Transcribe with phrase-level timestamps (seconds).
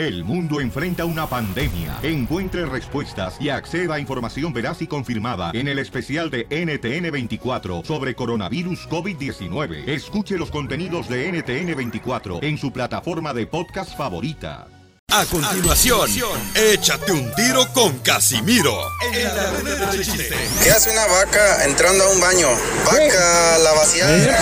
[0.00, 1.98] El mundo enfrenta una pandemia.
[2.02, 8.14] Encuentre respuestas y acceda a información veraz y confirmada en el especial de NTN24 sobre
[8.14, 9.86] coronavirus COVID-19.
[9.86, 14.68] Escuche los contenidos de NTN24 en su plataforma de podcast favorita.
[15.12, 16.08] A continuación,
[16.54, 18.80] échate un tiro con Casimiro
[19.12, 20.34] en la ruleta de chiste.
[20.64, 22.48] ¿Qué hace una vaca entrando a un baño?
[22.86, 24.40] Vaca, la vaciada.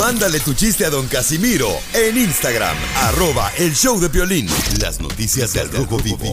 [0.00, 4.48] Mándale tu chiste a don Casimiro en Instagram, arroba el show de violín.
[4.80, 6.24] Las noticias del Rojo Vivo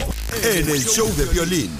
[0.42, 1.70] en el show de violín.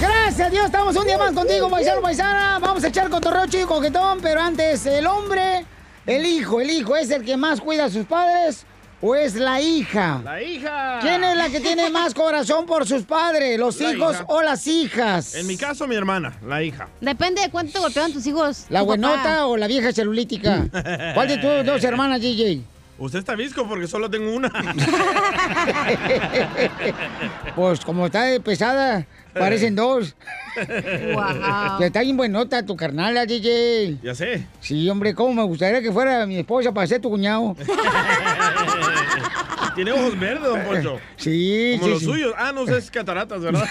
[0.00, 2.60] Gracias a Dios, estamos un día más contigo, paisano, paisana.
[2.60, 5.66] Vamos a echar cotorreo chido y coquetón, pero antes, el hombre,
[6.06, 8.64] el hijo, el hijo, ¿es el que más cuida a sus padres
[9.02, 10.20] o es la hija?
[10.24, 10.98] ¡La hija!
[11.00, 14.24] ¿Quién es la que tiene más corazón por sus padres, los La hijos hija.
[14.28, 15.34] o las hijas?
[15.34, 16.88] En mi caso, mi hermana, la hija.
[17.00, 18.66] Depende de cuánto te golpean tus hijos.
[18.68, 19.46] ¿La tu buenota papá.
[19.46, 20.66] o la vieja celulítica?
[21.14, 22.62] ¿Cuál de tus dos hermanas, DJ?
[22.98, 24.50] Usted está visco porque solo tengo una.
[27.56, 30.14] Pues como está pesada, parecen dos.
[31.12, 31.78] Guau.
[31.78, 33.98] Que está bien buenota tu carnala, DJ.
[34.02, 34.46] ya sé.
[34.60, 37.56] Sí, hombre, cómo me gustaría que fuera mi esposa para ser tu cuñado.
[39.74, 40.98] Tiene ojos verdes, don Poncho.
[41.16, 42.04] Sí, Como sí, los sí.
[42.06, 42.34] suyos.
[42.36, 43.64] Ah, no, es cataratas, ¿verdad?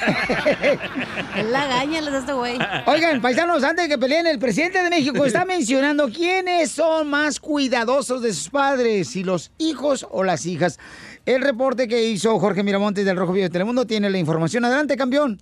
[1.36, 2.58] Es la gaña les este güey.
[2.86, 7.40] Oigan, paisanos, antes de que peleen, el presidente de México está mencionando quiénes son más
[7.40, 10.80] cuidadosos de sus padres, si los hijos o las hijas.
[11.26, 14.66] El reporte que hizo Jorge Miramontes del Rojo Vivo de Telemundo tiene la información.
[14.66, 15.40] Adelante, campeón.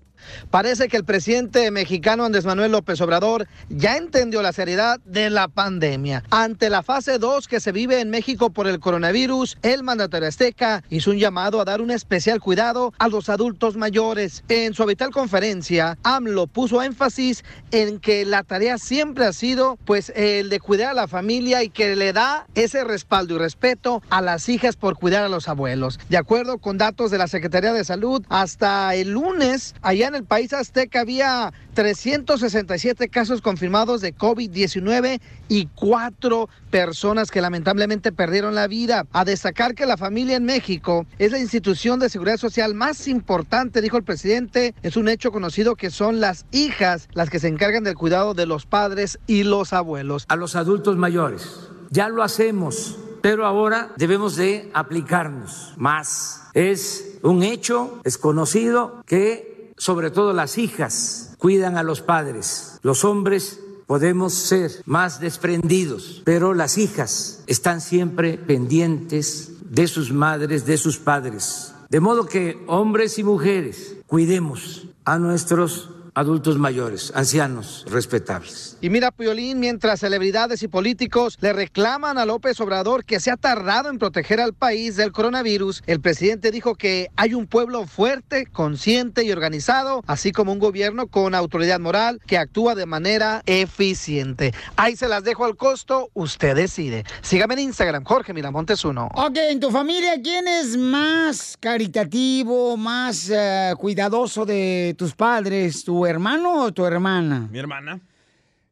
[0.50, 5.48] Parece que el presidente mexicano Andrés Manuel López Obrador ya entendió la seriedad de la
[5.48, 6.24] pandemia.
[6.30, 10.84] Ante la fase 2 que se vive en México por el coronavirus, el mandatario azteca
[10.90, 14.44] hizo un llamado a dar un especial cuidado a los adultos mayores.
[14.50, 20.12] En su habitual conferencia, AMLO puso énfasis en que la tarea siempre ha sido pues
[20.16, 24.22] el de cuidar a la familia y que le da ese respaldo y respeto a
[24.22, 26.00] las hijas por cuidar a los abuelos.
[26.10, 30.24] De acuerdo con datos de la Secretaría de Salud, hasta el lunes, allá en el
[30.24, 35.20] país azteca había 367 casos confirmados de COVID-19
[35.50, 39.06] y cuatro personas que lamentablemente perdieron la vida.
[39.12, 43.82] A destacar que la familia en México es la institución de seguridad social más importante,
[43.82, 44.74] dijo el presidente.
[44.82, 48.46] Es un hecho conocido que son las hijas las que se encargan del cuidado de
[48.46, 50.26] los padres y los abuelos.
[50.28, 51.70] a los adultos mayores.
[51.90, 56.44] Ya lo hacemos, pero ahora debemos de aplicarnos más.
[56.54, 62.80] Es un hecho, es conocido que sobre todo las hijas cuidan a los padres.
[62.82, 70.66] Los hombres podemos ser más desprendidos, pero las hijas están siempre pendientes de sus madres,
[70.66, 71.74] de sus padres.
[71.90, 78.76] De modo que hombres y mujeres cuidemos a nuestros adultos mayores, ancianos respetables.
[78.82, 83.38] Y mira, Piolín, mientras celebridades y políticos le reclaman a López Obrador que se ha
[83.38, 88.48] tardado en proteger al país del coronavirus, el presidente dijo que hay un pueblo fuerte,
[88.48, 94.56] consciente y organizado, así como un gobierno con autoridad moral que actúa de manera eficiente.
[94.76, 97.04] Ahí se las dejo al costo, usted decide.
[97.22, 99.12] Sígame en Instagram, Jorge Miramontes uno.
[99.14, 105.84] Ok, en tu familia, ¿quién es más caritativo, más eh, cuidadoso de tus padres?
[105.84, 107.48] ¿Tu hermano o tu hermana?
[107.52, 108.00] Mi hermana.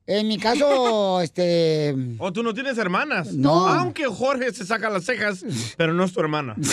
[0.08, 1.96] En mi caso, este...
[2.20, 3.34] ¿O tú no tienes hermanas?
[3.34, 3.68] No.
[3.68, 5.44] Aunque Jorge se saca las cejas,
[5.78, 6.56] pero no es tu hermana.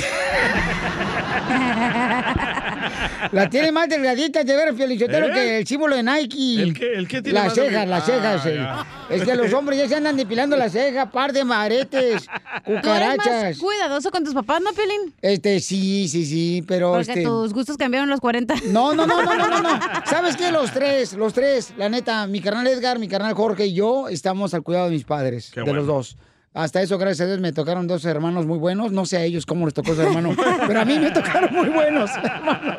[3.32, 5.32] La tiene más delgadita de ver, Felicitero, ¿Eh?
[5.32, 6.62] que el símbolo de Nike.
[6.62, 8.43] ¿El qué- el qué tiene Las más cejas, las cejas.
[8.47, 9.16] Ah, eh.
[9.16, 12.26] Es que los hombres ya se andan depilando las cejas, par de maretes,
[12.64, 13.43] ¿Tú eres cucarachas.
[13.43, 15.14] más cuidadoso con tus papás, no, Piolín?
[15.22, 17.22] Este, sí, sí, sí, pero Porque este...
[17.22, 18.54] tus gustos cambiaron los 40.
[18.66, 19.81] No, no, no, no, no, no, no.
[20.06, 20.50] ¿Sabes qué?
[20.50, 24.55] Los tres, los tres, la neta, mi carnal Edgar, mi carnal Jorge y yo estamos
[24.55, 25.78] al cuidado de mis padres, Qué de bueno.
[25.81, 26.16] los dos.
[26.55, 28.93] Hasta eso, gracias a Dios, me tocaron dos hermanos muy buenos.
[28.93, 30.34] No sé a ellos cómo les tocó su hermano,
[30.66, 32.77] pero a mí me tocaron muy buenos hermanos.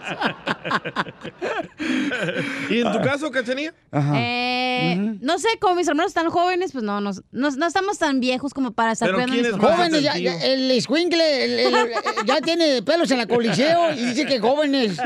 [2.69, 3.74] ¿Y en tu caso, Cachanilla?
[3.91, 4.13] Ajá.
[4.16, 8.19] Eh, No sé, como mis hermanos están jóvenes, pues no, no, no, no estamos tan
[8.19, 9.69] viejos como para estar Pero cuidando a ¿quién mis es papás.
[9.78, 10.34] más Jóvenes, ya, atentivo?
[10.40, 11.89] ya- el escuincle el- el-
[12.25, 14.98] ya tiene pelos en la coliseo y dice que jóvenes.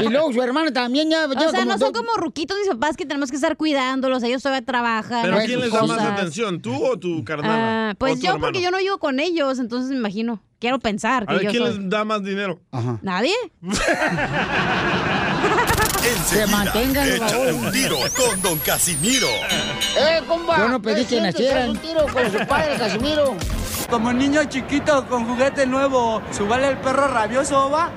[0.00, 3.06] Y luego su hermano también ya O sea, no son como ruquitos mis papás que
[3.06, 5.22] tenemos que estar cuidándolos, ellos todavía trabajan.
[5.22, 7.50] ¿Pero quién les da más atención, tú o tu carnal?
[7.50, 10.42] Ah, pues yo, porque yo no vivo con ellos, entonces me imagino.
[10.62, 11.76] Quiero pensar que A ver, yo ¿quién soy.
[11.80, 12.60] les da más dinero?
[12.70, 12.96] Ajá.
[13.02, 13.34] ¿Nadie?
[16.04, 17.52] Enseguida, mantengan, favor.
[17.52, 19.26] un tiro con don Casimiro.
[19.98, 20.58] ¡Eh, compa!
[20.58, 21.70] Yo no pedí que nacieran.
[21.70, 23.34] un tiro con su padre, Casimiro.
[23.90, 27.90] Como niño chiquito con juguete nuevo, ¿subale el perro rabioso, va?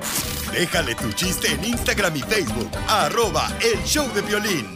[0.50, 4.75] Déjale tu chiste en Instagram y Facebook, arroba el show de violín.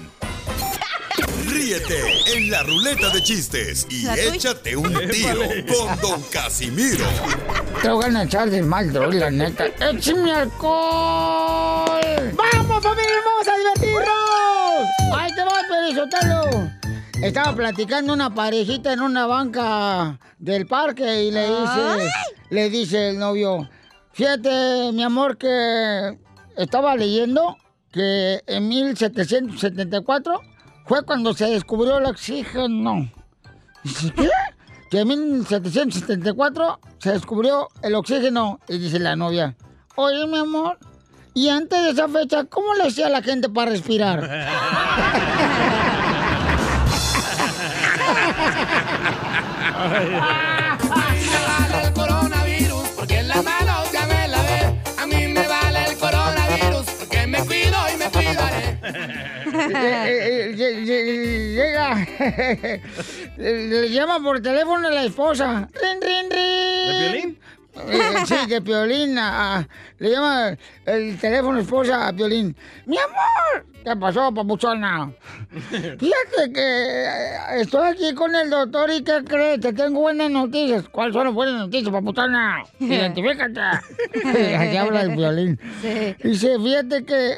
[1.47, 2.01] Ríete
[2.37, 7.05] en la ruleta de chistes y échate un tiro con Don Casimiro.
[7.83, 9.67] Te voy a echar de mal, droga, la neta.
[9.67, 12.01] ¡Échame alcohol!
[12.35, 15.17] ¡Vamos, familia hermosa, a divertirnos!
[15.17, 16.71] ¡Ahí te vas, Pelizotelo!
[17.23, 22.13] Estaba platicando una parejita en una banca del parque y le dice,
[22.51, 23.69] le dice el novio,
[24.13, 26.19] fíjate, mi amor, que
[26.57, 27.57] estaba leyendo
[27.93, 30.41] que en 1774
[30.91, 33.09] fue cuando se descubrió el oxígeno.
[33.85, 34.29] Dice, ¿qué?
[34.91, 38.59] Que en 1774 se descubrió el oxígeno.
[38.67, 39.55] Y dice la novia,
[39.95, 40.81] oye, mi amor,
[41.33, 44.29] y antes de esa fecha, ¿cómo le hacía la gente para respirar?
[59.83, 61.95] Eh, eh, eh, lle- Llega,
[63.37, 65.69] le le llama por teléfono a la esposa.
[65.73, 66.87] ¡Rin, rin, rin!
[66.87, 67.39] ¿De Piolín?
[68.27, 69.19] sí, de Piolín.
[69.19, 69.67] a-
[69.99, 70.57] le llama
[70.87, 72.57] el teléfono esposa a Piolín.
[72.87, 73.67] ¡Mi amor!
[73.83, 75.11] ¿Qué pasó, papuchona?
[75.71, 77.07] Fíjate que
[77.61, 79.61] estoy aquí con el doctor y ¿qué crees?
[79.61, 80.87] Te tengo buenas noticias.
[80.91, 82.63] ¿Cuáles son las buenas noticias, papuchona?
[82.79, 83.61] Identifícate.
[84.59, 85.59] Aquí habla el violín.
[86.23, 87.37] Dice, fíjate que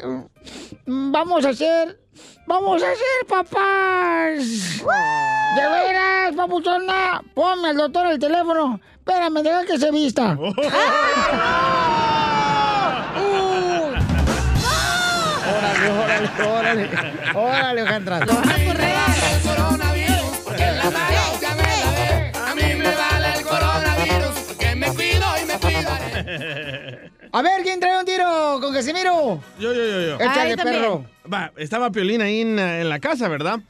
[0.87, 2.01] mm, vamos a hacer,
[2.47, 4.39] vamos a ser papás.
[5.57, 7.23] De veras, papuchona.
[7.35, 8.81] Ponme al doctor el teléfono.
[8.99, 10.37] Espérame, deja que se vista.
[15.45, 16.89] Órale, órale, órale.
[17.35, 18.19] Órale, Alejandra.
[18.19, 22.33] El coronavirus porque en las manos ya me lavé.
[22.35, 27.11] A mí me vale el coronavirus porque me cuido y me cuidaré.
[27.33, 29.41] A ver, ¿quién trae un tiro con Casimiro?
[29.59, 30.15] Yo, yo, yo, yo.
[30.21, 31.05] Échale, perro.
[31.31, 33.61] Va, estaba Piolín ahí en, en la casa, ¿verdad?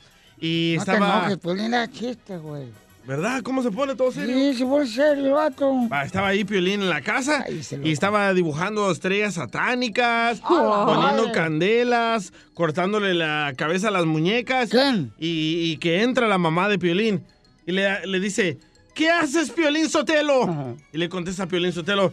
[0.41, 1.19] Y No te estaba...
[1.21, 2.65] enojes, pues linda chiste, güey.
[3.05, 3.43] ¿Verdad?
[3.43, 4.33] ¿Cómo se pone todo serio?
[4.37, 5.73] Sí, se pone serio, vato.
[5.93, 7.45] Va, estaba ahí Piolín en la casa
[7.83, 14.71] y estaba dibujando estrellas satánicas, Ah, poniendo candelas, cortándole la cabeza a las muñecas.
[15.19, 17.25] Y, y que entra la mamá de Piolín
[17.67, 18.59] y le, le dice,
[18.95, 20.77] ¿qué haces, Piolín Sotelo?
[20.93, 22.13] Y le contesta Piolín Sotelo,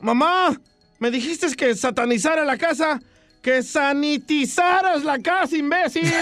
[0.00, 0.52] mamá,
[0.98, 3.00] me dijiste que satanizara la casa.
[3.42, 6.12] Que sanitizaras la casa, imbécil.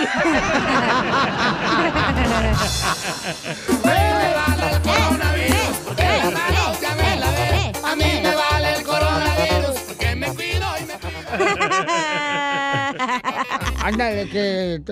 [5.85, 7.73] Porque en las manos ya me lavé.
[7.83, 10.95] A mí me vale el coronavirus porque me cuido y me
[13.85, 14.81] Ándale, que.
[14.83, 14.91] Ok.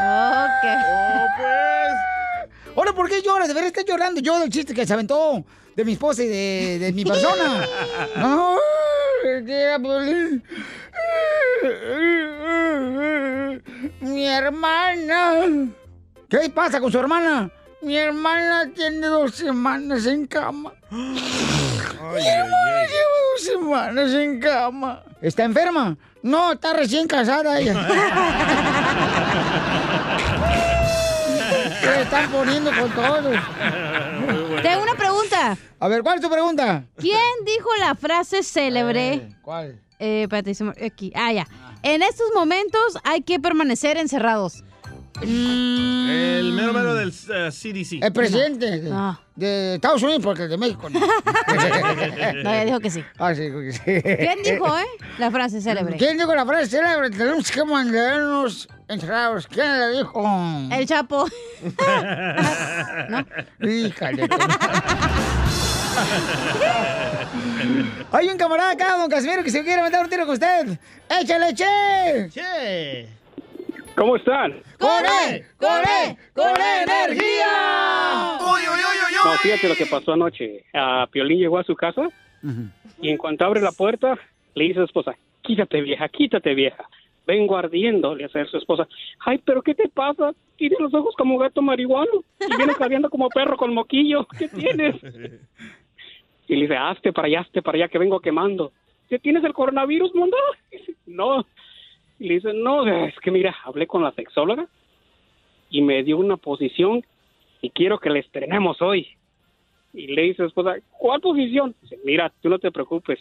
[0.00, 0.46] Oh,
[1.36, 1.92] pues.
[2.74, 3.48] Hola, ¿por qué lloras?
[3.48, 4.20] De verdad estás llorando.
[4.20, 5.44] Yo del chiste que se aventó
[5.76, 7.66] de mi esposa y de, de mi persona.
[8.16, 8.56] No.
[14.00, 15.68] Mi hermana.
[16.28, 17.50] ¿Qué pasa con su hermana?
[17.80, 20.72] Mi hermana tiene dos semanas en cama.
[20.90, 21.18] Mi
[22.26, 25.02] hermana lleva dos semanas en cama.
[25.20, 25.96] ¿Está enferma?
[26.22, 27.74] No, está recién casada ella.
[31.80, 33.36] Se están poniendo con todos.
[35.56, 35.74] Pregunta.
[35.80, 36.84] A ver, ¿cuál es tu pregunta?
[36.96, 39.28] ¿Quién dijo la frase célebre?
[39.42, 39.80] ¿Cuál?
[39.98, 40.52] Eh, espérate,
[40.84, 41.12] aquí.
[41.14, 41.46] Ah, ya.
[41.82, 44.62] En estos momentos hay que permanecer encerrados.
[45.20, 48.04] El mero mero del eh, CDC.
[48.04, 49.20] El presidente de, Ah.
[49.34, 51.00] de Estados Unidos, porque el de México no.
[52.44, 53.02] No, ya dijo que sí.
[53.18, 53.80] Ah, sí, que sí.
[54.16, 54.84] ¿Quién dijo, eh?
[55.18, 55.96] La frase célebre.
[55.96, 57.10] ¿Quién dijo la frase célebre?
[57.10, 59.48] Tenemos que mantenernos encerrados.
[59.48, 60.24] ¿Quién la dijo?
[60.70, 61.26] El Chapo.
[63.08, 63.26] ¿No?
[63.68, 64.28] Híjale.
[68.12, 70.78] Hay un camarada acá, don Casimiro, que se quiere meter un tiro con usted.
[71.20, 72.28] ¡Échale, che!
[72.30, 73.08] ¡Che!
[73.96, 74.62] ¿Cómo están?
[74.78, 75.44] ¡Con él!
[75.58, 76.16] ¡Con él!
[76.34, 78.38] ¡Con energía!
[79.24, 80.64] No, fíjate lo que pasó anoche.
[80.72, 82.08] A Piolín llegó a su casa
[83.00, 84.16] y en cuanto abre la puerta,
[84.54, 86.88] le dice a su esposa, quítate vieja, quítate vieja.
[87.26, 88.86] Vengo ardiendo, le hace a su esposa.
[89.18, 90.32] Ay, pero ¿qué te pasa?
[90.56, 94.26] Tienes los ojos como gato marihuano y vienes jadeando como perro con moquillo.
[94.38, 94.94] ¿Qué tienes?
[96.48, 98.72] Y le dice, hazte para allá, hazte para allá, que vengo quemando.
[99.08, 100.36] ¿Qué tienes el coronavirus, mundo?
[101.06, 101.46] No.
[102.18, 104.66] Y le dice, no, es que mira, hablé con la sexóloga
[105.70, 107.02] y me dio una posición
[107.62, 109.06] y quiero que la estrenemos hoy.
[109.94, 111.74] Y le dice a esposa, ¿cuál posición?
[111.80, 113.18] Dice, mira, tú no te preocupes,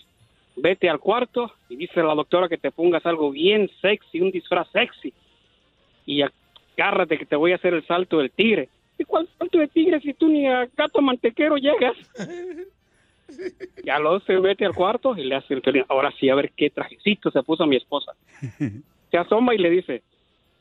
[0.58, 4.32] vete al cuarto y dice a la doctora que te pongas algo bien sexy, un
[4.32, 5.14] disfraz sexy.
[6.06, 8.70] Y agárrate que te voy a hacer el salto del tigre.
[8.98, 11.96] ¿Y cuál salto de tigre si tú ni a gato mantequero llegas?
[13.84, 15.84] Ya lo se mete al cuarto y le hace el violín.
[15.90, 18.14] Ahora sí, a ver qué trajecito se puso mi esposa.
[19.12, 20.04] Se asoma y le dice,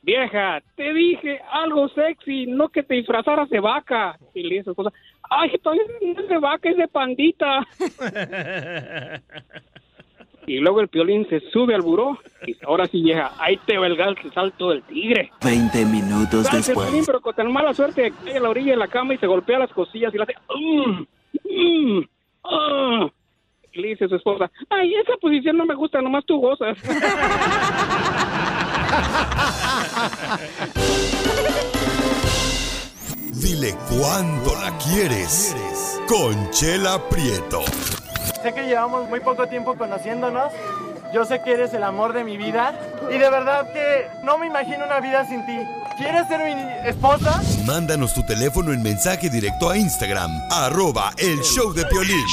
[0.02, 4.16] vieja, te dije algo sexy, no que te disfrazaras de vaca.
[4.34, 4.92] Y le dice a su esposa,
[5.28, 7.66] ay, todavía no es de vaca, es de pandita.
[10.48, 13.76] Y luego el piolín se sube al buró y dice, ahora sí, vieja, ahí te
[13.78, 15.32] va el gal- el salto del tigre.
[15.44, 17.04] 20 minutos el después.
[17.04, 19.26] pero con tan mala suerte que cae a la orilla de la cama y se
[19.26, 21.02] golpea las costillas y le hace, "Mm,
[21.98, 22.04] mm,
[22.50, 23.08] ah".
[23.72, 26.78] Y le dice a su esposa, ay, esa posición no me gusta, nomás tú gozas.
[33.42, 35.54] Dile cuándo la quieres.
[36.08, 37.62] Conchela Prieto.
[38.42, 40.52] Sé que llevamos muy poco tiempo conociéndonos.
[41.12, 42.78] Yo sé que eres el amor de mi vida.
[43.10, 45.58] Y de verdad que no me imagino una vida sin ti.
[45.96, 47.40] ¿Quieres ser mi esposa?
[47.64, 52.24] Mándanos tu teléfono en mensaje directo a Instagram, arroba el show de Piolín.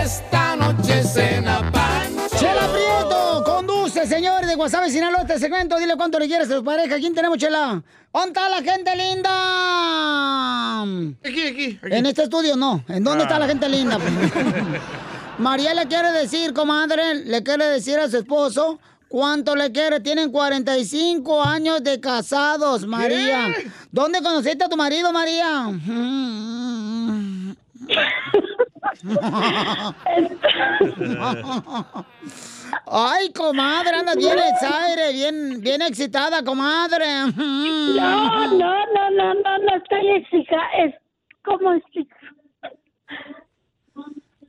[0.00, 2.36] Esta noche cena pancho.
[2.38, 5.78] Chela Prieto, conduce, señores de Guasave, Sinaloa, este segmento.
[5.78, 6.96] Dile cuánto le quieres a tu pareja.
[6.96, 7.82] ¿Quién tenemos, Chela?
[8.12, 10.82] ¿Dónde está la gente linda?
[11.24, 12.84] Aquí, aquí, En este estudio no.
[12.88, 13.98] ¿En dónde está la gente linda?
[15.38, 20.00] María le quiere decir, comadre, le quiere decir a su esposo cuánto le quiere.
[20.00, 23.48] Tienen 45 años de casados, María.
[23.90, 25.68] ¿Dónde conociste a tu marido, María?
[32.86, 37.06] Ay, comadre, andas bien exaire, bien, bien excitada, comadre.
[37.36, 40.94] No, no, no, no, no, no estoy exija, es
[41.44, 42.21] como explicar.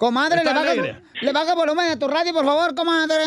[0.04, 0.74] Comadre, le baja,
[1.22, 3.24] le baja el volumen a tu radio, por favor, comadre.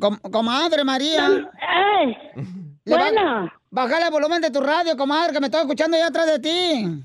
[0.00, 1.26] Com- comadre María.
[1.60, 2.16] Ay,
[2.86, 3.52] ba- bueno.
[3.70, 7.04] Bájale el volumen de tu radio, comadre, que me estoy escuchando ya atrás de ti.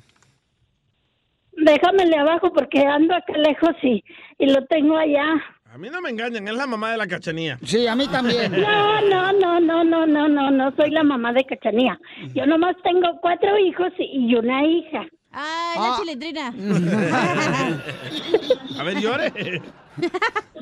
[1.57, 4.01] Déjamele abajo porque ando acá lejos y,
[4.37, 5.25] y lo tengo allá.
[5.73, 7.59] A mí no me engañan, es la mamá de la cachanía.
[7.63, 8.51] Sí, a mí también.
[8.61, 11.99] No, no, no, no, no, no, no, no soy la mamá de Cachanía.
[12.33, 15.05] Yo nomás tengo cuatro hijos y una hija.
[15.37, 15.89] Ay, Ah.
[15.91, 16.47] la chilindrina.
[18.79, 19.61] A ver, llore.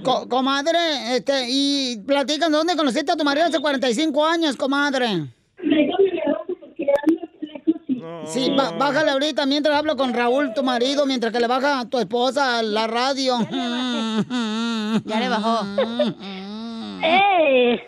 [0.03, 5.27] Co- comadre, este, y platican dónde conociste a tu marido hace 45 años, comadre.
[8.27, 12.00] Sí, bájale ahorita mientras hablo con Raúl, tu marido, mientras que le baja a tu
[12.00, 13.38] esposa la radio.
[15.06, 15.65] Ya le bajó.
[17.03, 17.80] ¡Eh!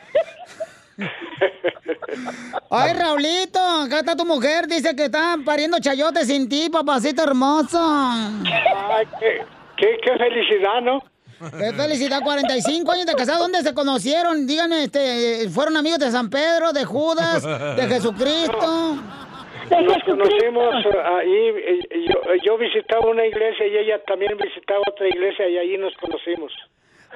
[2.69, 7.79] Ay, Raulito, acá está tu mujer, dice que está pariendo chayotes sin ti, papacito hermoso.
[7.79, 9.45] Ay, qué,
[9.77, 11.03] qué, qué felicidad, ¿no?
[11.57, 14.47] Qué felicidad, 45 años de casado, ¿dónde se conocieron?
[14.47, 18.97] Díganme, este, ¿fueron amigos de San Pedro, de Judas, de Jesucristo?
[19.69, 25.49] Nos conocimos eh, ahí, yo, yo visitaba una iglesia y ella también visitaba otra iglesia
[25.49, 26.53] y ahí nos conocimos.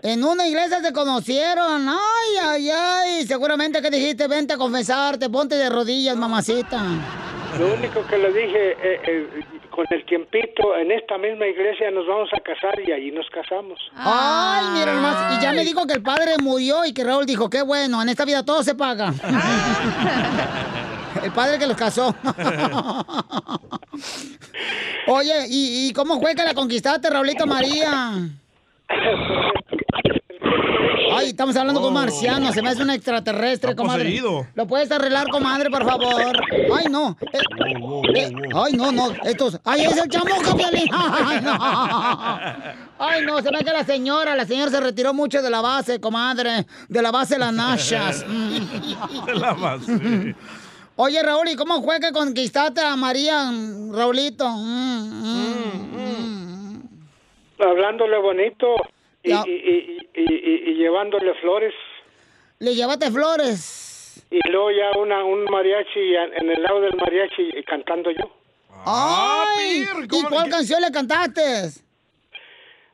[0.01, 1.89] En una iglesia se conocieron.
[1.89, 3.27] Ay, ay, ay.
[3.27, 6.82] Seguramente que dijiste, vente a confesarte, ponte de rodillas, mamacita.
[7.60, 9.27] Lo único que le dije, eh, eh,
[9.70, 13.77] con el tiempito, en esta misma iglesia nos vamos a casar y ahí nos casamos.
[13.96, 15.38] Ay, mira nomás.
[15.38, 18.10] Y ya me dijo que el padre murió y que Raúl dijo, qué bueno, en
[18.10, 19.13] esta vida todo se paga.
[21.24, 22.15] el padre que los casó.
[25.08, 28.20] Oye, ¿y, y cómo fue que la conquistaste, Raulito María?
[31.12, 34.03] Ay, estamos hablando con un marciano, se me hace un extraterrestre, Está comadre.
[34.05, 34.48] poseído.
[34.55, 36.39] ¿Lo puedes arreglar, comadre, por favor?
[36.77, 37.17] Ay, no.
[37.34, 37.39] Eh,
[38.15, 39.12] eh, ay, no, no.
[39.24, 39.60] Estos.
[39.65, 40.88] Ay, es el chamuco, Piolín.
[40.93, 41.58] Ay, no.
[43.00, 46.00] Ay, no, se ve que la señora, la señora se retiró mucho de la base,
[46.00, 46.65] comadre.
[46.88, 48.25] De la base de las Nashas.
[49.25, 50.36] De la base.
[50.96, 53.50] Oye, Raúl, ¿y cómo fue que conquistaste a María,
[53.91, 54.48] Raulito?
[54.50, 56.38] Mm,
[57.59, 58.75] Hablándole bonito
[59.23, 59.43] y, Ya.
[59.45, 61.73] y, y, y- y- y llevándole flores.
[62.59, 64.25] Le llevaste flores.
[64.31, 68.29] Y luego ya una, un mariachi en en el lado del mariachi y cantando yo.
[68.85, 71.41] Ay, ¿y cuál canción le cantaste?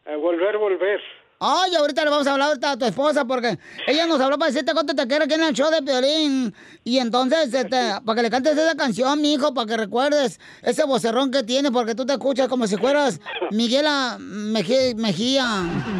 [0.07, 1.01] Eh, volver, volver.
[1.48, 4.50] Ay, ahorita le vamos a hablar ahorita a tu esposa porque ella nos habló para
[4.52, 6.54] decirte cuánto te quiere aquí en el show de Piolín.
[6.84, 10.84] Y entonces, este, para que le cantes esa canción, mi hijo, para que recuerdes ese
[10.86, 13.20] vocerrón que tiene, porque tú te escuchas como si fueras
[13.52, 15.46] Miguel a- Mejí- Mejía.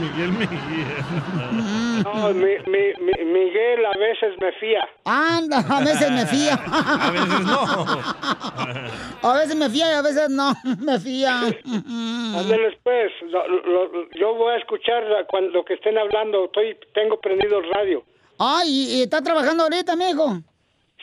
[0.02, 1.95] Miguel Mejía.
[2.04, 4.82] No, mi, mi, mi- Miguel a veces me fía.
[5.06, 6.54] Anda, a veces me fía.
[6.66, 9.30] A veces no.
[9.30, 11.40] A veces me fía y a veces no, me fía.
[11.42, 16.46] Ándale, pues, lo- lo- yo voy a escuchar cuando, lo que estén hablando.
[16.46, 18.04] Estoy, tengo prendido el radio.
[18.40, 20.40] Ay, ¿y, y está trabajando ahorita, mijo?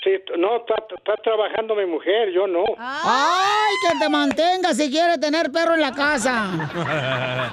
[0.02, 2.64] Sí, no, está, está trabajando mi mujer, yo no.
[2.76, 6.50] Ay, que te mantenga si quiere tener perro en la casa.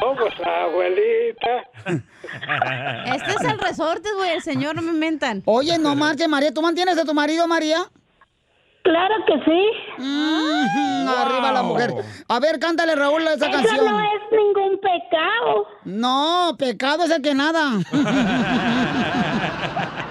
[0.00, 1.68] No, pues abuelita.
[3.14, 5.42] Este es el resorte, güey, el señor, no me mentan.
[5.44, 6.50] Oye, no marches, María.
[6.52, 7.82] ¿Tú mantienes a tu marido, María?
[8.84, 9.70] Claro que sí.
[11.08, 11.90] Arriba la mujer.
[12.26, 13.84] A ver, cántale, Raúl, esa Eso canción.
[13.84, 15.66] no es ningún pecado.
[15.84, 17.72] No, pecado es el que nada.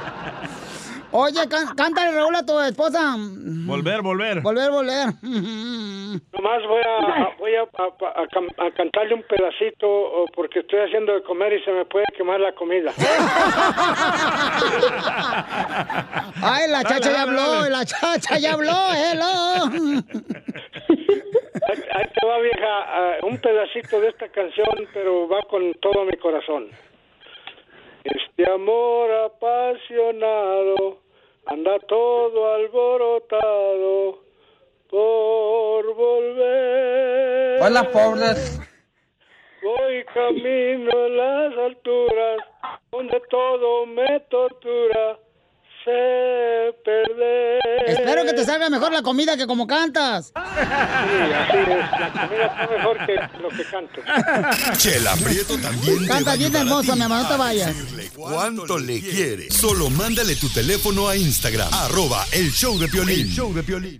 [1.14, 3.16] Oye, can- cántale, Raúl, a tu esposa.
[3.18, 4.42] Volver, volver.
[4.42, 5.08] Volver, volver.
[5.22, 11.24] Nomás voy a, voy a, a- a cantarle un pedacito o porque estoy haciendo de
[11.24, 12.92] comer y se me puede quemar la comida.
[16.44, 19.66] Ay, la chacha ya habló, la chacha ya habló, hello.
[21.94, 26.18] Ahí, te va, vieja, ah, un pedacito de esta canción, pero va con todo mi
[26.18, 26.68] corazón.
[28.04, 30.98] Este amor apasionado
[31.46, 34.20] anda todo alborotado
[34.90, 37.62] por volver.
[37.62, 38.60] Hola, pobres.
[39.62, 42.40] Voy camino en las alturas
[42.92, 45.20] donde todo me tortura.
[45.84, 47.60] Sé perder.
[47.88, 50.28] Espero que te salga mejor la comida que como cantas.
[50.28, 51.68] Sí, así es.
[51.68, 54.78] La comida está mejor que lo que canto.
[54.78, 57.76] Chela Prieto también Canta bien hermosa, mi amor, no te vayas.
[58.16, 59.50] cuánto le quiere.
[59.50, 63.22] Solo mándale tu teléfono a Instagram, arroba el show de Piolín.
[63.22, 64.00] El show de Piolín.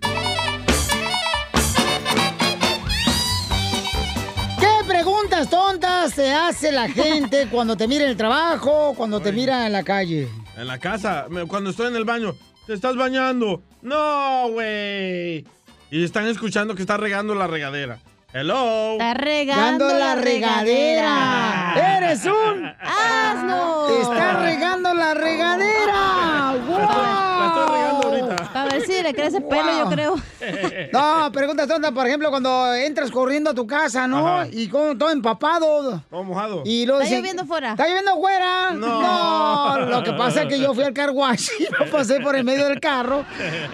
[5.42, 9.66] Preguntas tontas se hace la gente cuando te mira en el trabajo, cuando te mira
[9.66, 10.28] en la calle?
[10.56, 12.34] En la casa, cuando estoy en el baño,
[12.66, 13.62] ¿te estás bañando?
[13.80, 15.44] No, güey.
[15.90, 17.98] Y están escuchando que está regando la regadera.
[18.32, 18.92] Hello.
[18.92, 21.74] Está regando la regadera.
[21.98, 23.86] ¡Eres un asno!
[23.88, 26.54] ¡Te está regando la regadera!
[26.66, 26.78] ¡Wow!
[26.78, 28.50] La estoy regando ahorita.
[28.54, 30.16] A ver si le crece pelo, yo creo.
[30.92, 34.26] No, preguntas tontas, por ejemplo, cuando entras corriendo a tu casa, ¿no?
[34.40, 34.48] Ajá.
[34.50, 36.02] Y con todo empapado.
[36.10, 36.62] Todo mojado.
[36.64, 37.70] Y luego Está dicen, lloviendo fuera.
[37.72, 38.70] ¿Está lloviendo fuera?
[38.72, 39.86] No.
[39.86, 42.44] Lo que pasa es que yo fui al car wash y no pasé por el
[42.44, 43.24] medio del carro.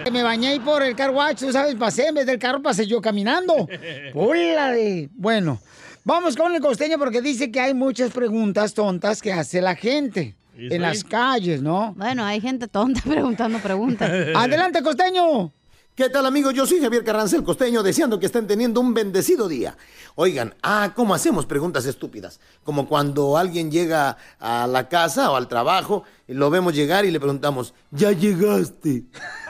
[0.03, 2.61] Que me bañé ahí por el car wash, tú sabes, pasé en vez del carro,
[2.61, 3.67] pasé yo caminando.
[4.13, 5.09] ¡Hola de!
[5.13, 5.59] Bueno,
[6.03, 10.35] vamos con el costeño porque dice que hay muchas preguntas tontas que hace la gente
[10.38, 11.93] ¿Y en las calles, ¿no?
[11.95, 14.09] Bueno, hay gente tonta preguntando preguntas.
[14.35, 15.53] Adelante, costeño.
[15.99, 16.53] ¿Qué tal amigos?
[16.53, 19.75] Yo soy Javier Carranza el Costeño, deseando que estén teniendo un bendecido día.
[20.15, 22.39] Oigan, ah, ¿cómo hacemos preguntas estúpidas?
[22.63, 27.11] Como cuando alguien llega a la casa o al trabajo y lo vemos llegar y
[27.11, 29.07] le preguntamos, ¿ya llegaste?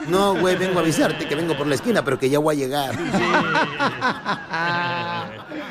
[0.08, 2.58] No, güey, vengo a avisarte que vengo por la esquina, pero que ya voy a
[2.58, 2.98] llegar.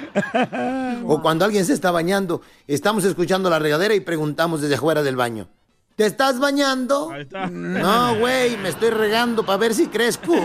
[1.05, 5.17] O cuando alguien se está bañando, estamos escuchando la regadera y preguntamos desde afuera del
[5.17, 5.49] baño.
[5.99, 7.13] ¿Te estás bañando?
[7.51, 10.33] No, güey, me estoy regando para ver si crezco.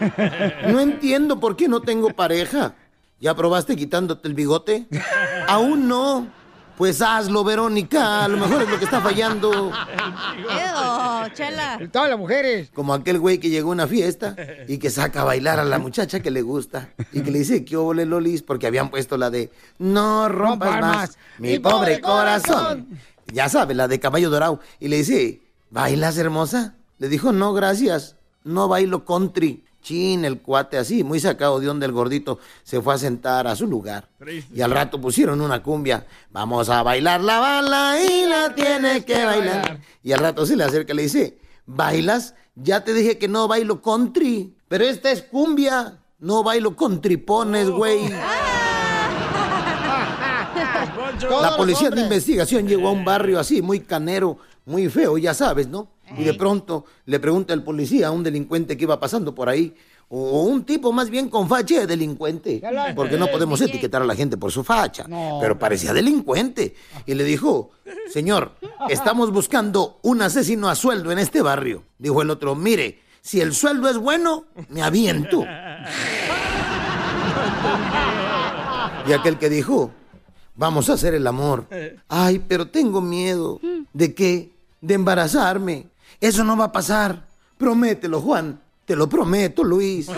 [0.66, 2.74] No entiendo por qué no tengo pareja.
[3.20, 4.88] ¿Ya probaste quitándote el bigote?
[5.46, 6.26] Aún no.
[6.76, 8.24] Pues hazlo, Verónica.
[8.24, 9.72] A lo mejor es lo que está fallando.
[9.72, 11.80] Ew, chela.
[11.90, 12.70] Todas las mujeres.
[12.74, 14.36] Como aquel güey que llegó a una fiesta
[14.68, 17.64] y que saca a bailar a la muchacha que le gusta y que le dice
[17.64, 22.88] que ole lolis porque habían puesto la de no rompas más, más, mi pobre corazón.
[23.32, 24.60] Ya sabe, la de caballo dorado.
[24.78, 26.74] Y le dice, ¿bailas hermosa?
[26.98, 29.65] Le dijo, no, gracias, no bailo country.
[29.86, 33.54] Chin, el cuate así, muy sacado de onda el gordito, se fue a sentar a
[33.54, 34.08] su lugar.
[34.52, 36.04] Y al rato pusieron una cumbia.
[36.32, 39.80] Vamos a bailar la bala y la tiene que bailar.
[40.02, 42.34] Y al rato se le acerca y le dice, ¿bailas?
[42.56, 44.56] Ya te dije que no bailo country.
[44.66, 46.00] Pero esta es cumbia.
[46.18, 48.08] No bailo con tripones, güey.
[51.30, 55.68] La policía de investigación llegó a un barrio así, muy canero, muy feo, ya sabes,
[55.68, 55.95] ¿no?
[56.16, 59.74] Y de pronto le pregunta el policía a un delincuente que iba pasando por ahí,
[60.08, 62.62] o un tipo más bien con facha de delincuente,
[62.94, 65.04] porque no podemos etiquetar a la gente por su facha,
[65.40, 66.76] pero parecía delincuente.
[67.06, 67.70] Y le dijo,
[68.08, 68.52] señor,
[68.88, 71.82] estamos buscando un asesino a sueldo en este barrio.
[71.98, 75.44] Dijo el otro, mire, si el sueldo es bueno, me aviento.
[79.08, 79.90] Y aquel que dijo,
[80.54, 81.66] vamos a hacer el amor.
[82.06, 83.60] Ay, pero tengo miedo.
[83.92, 84.52] ¿De qué?
[84.80, 85.88] De embarazarme.
[86.20, 87.26] Eso no va a pasar.
[87.58, 88.60] Promételo, Juan.
[88.84, 90.08] Te lo prometo, Luis.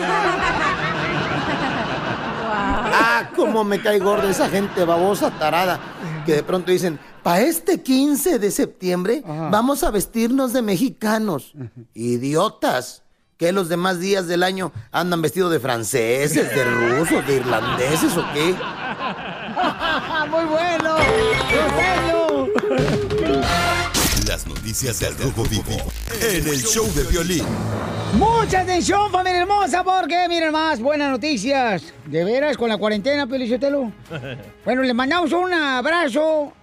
[2.91, 5.79] Ah, cómo me cae gorda esa gente babosa, tarada,
[6.25, 11.53] que de pronto dicen, para este 15 de septiembre vamos a vestirnos de mexicanos.
[11.93, 13.03] Idiotas.
[13.37, 18.25] ¿Que los demás días del año andan vestidos de franceses, de rusos, de irlandeses o
[18.33, 18.53] qué?
[20.29, 20.97] Muy bueno.
[24.69, 27.43] Noticias del Rojo Vivo en el show de violín.
[28.13, 31.91] Mucha atención, familia hermosa, porque miren más buenas noticias.
[32.05, 33.91] De veras, con la cuarentena, Pelichotelo.
[34.63, 36.53] Bueno, le mandamos un abrazo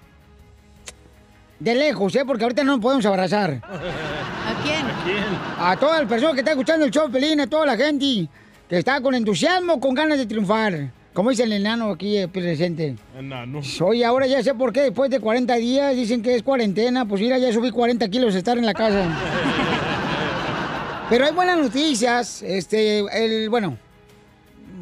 [1.58, 2.24] de lejos, ¿eh?
[2.24, 3.60] Porque ahorita no nos podemos abrazar.
[3.64, 4.86] ¿A quién?
[4.86, 5.24] ¿A quién?
[5.58, 8.28] A todas las personas que están escuchando el show, Pelín, a toda la gente
[8.68, 10.92] que está con entusiasmo, con ganas de triunfar.
[11.16, 12.94] Como dice el enano aquí eh, presente.
[13.18, 13.62] Enano.
[13.80, 17.08] Oye, ahora ya sé por qué, después de 40 días dicen que es cuarentena.
[17.08, 19.08] Pues mira, ya subí 40 kilos de estar en la casa.
[21.08, 22.42] Pero hay buenas noticias.
[22.42, 23.78] Este, el, bueno,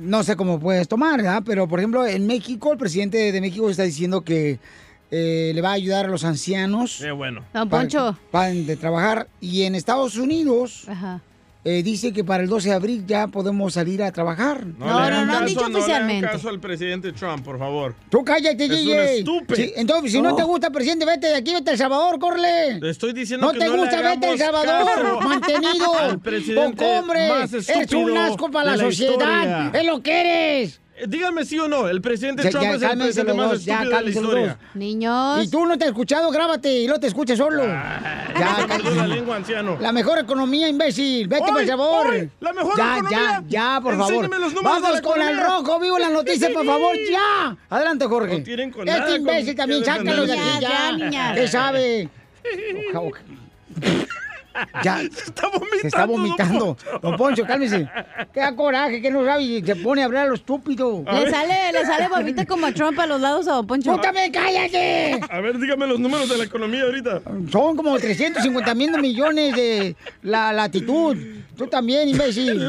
[0.01, 1.45] no sé cómo puedes tomar, ¿verdad?
[1.47, 4.59] Pero, por ejemplo, en México, el presidente de México está diciendo que
[5.13, 6.99] eh, le va a ayudar a los ancianos.
[7.01, 7.45] Qué bueno.
[7.55, 8.19] Don para- Poncho.
[8.33, 9.29] para de trabajar.
[9.41, 11.21] Y en Estados Unidos Ajá.
[11.65, 14.65] Eh, dice que para el 12 de abril ya podemos salir a trabajar.
[14.67, 17.95] le hagan caso- No le hagan caso al presidente Trump, por favor.
[18.11, 19.19] Tú cállate, Es un DJ.
[19.19, 19.57] estúpido.
[19.57, 20.31] Sí, entonces, si no.
[20.31, 20.37] No.
[20.37, 22.81] te gusta, presidente, vete de aquí, vete a El Salvador, córrele.
[22.81, 25.99] Le estoy diciendo No que te no le gusta, vete a El Salvador, mantenido.
[25.99, 27.29] al presidente hombre.
[27.29, 29.13] más estúpido un asco para la la sociedad.
[29.13, 29.71] historia.
[29.73, 30.81] Es lo que eres.
[30.97, 33.65] Eh, Dígame sí o no, el presidente Ya, Trump ya, es el presidente más dos,
[33.65, 34.47] ya, estúpido de la historia.
[34.47, 34.75] dos.
[34.75, 35.45] Niños.
[35.45, 37.65] Y tú no te has escuchado, grábate y no te escuches solo.
[37.65, 38.31] Ya,
[38.69, 39.77] ya, la lengua, anciano.
[39.81, 41.27] La mejor economía, imbécil.
[41.27, 42.07] Vete, ¡Ay, por favor.
[42.13, 42.31] ay!
[42.41, 43.19] ¡La mejor ya, economía!
[43.19, 44.13] Ya, ya, por favor.
[44.15, 47.57] Enséñeme los números de Vamos la con el rojo, vivo la noticia, por favor, ya.
[47.71, 48.39] Adelante, Jorge.
[48.39, 50.97] No tienen con este nada con imbécil también, sácalo de aquí, ya.
[51.11, 51.35] Ya.
[51.35, 52.09] ¿Qué sabe?
[52.91, 53.21] Oja, oja.
[54.83, 54.99] Ya.
[55.13, 55.81] Se está vomitando.
[55.81, 56.77] Se está vomitando.
[57.03, 57.89] Don Poncho, cálmese.
[58.33, 61.05] Qué da coraje, que no sabe y se pone a hablar a lo estúpido.
[61.05, 63.95] Le sale, le sale babita como a Trump a los lados a Don Poncho.
[63.95, 65.21] ¡Tú también cállate!
[65.29, 67.23] A ver, dígame los números de la economía ahorita.
[67.51, 71.17] Son como 350 mil millones de la latitud.
[71.57, 72.69] Tú también, imbécil.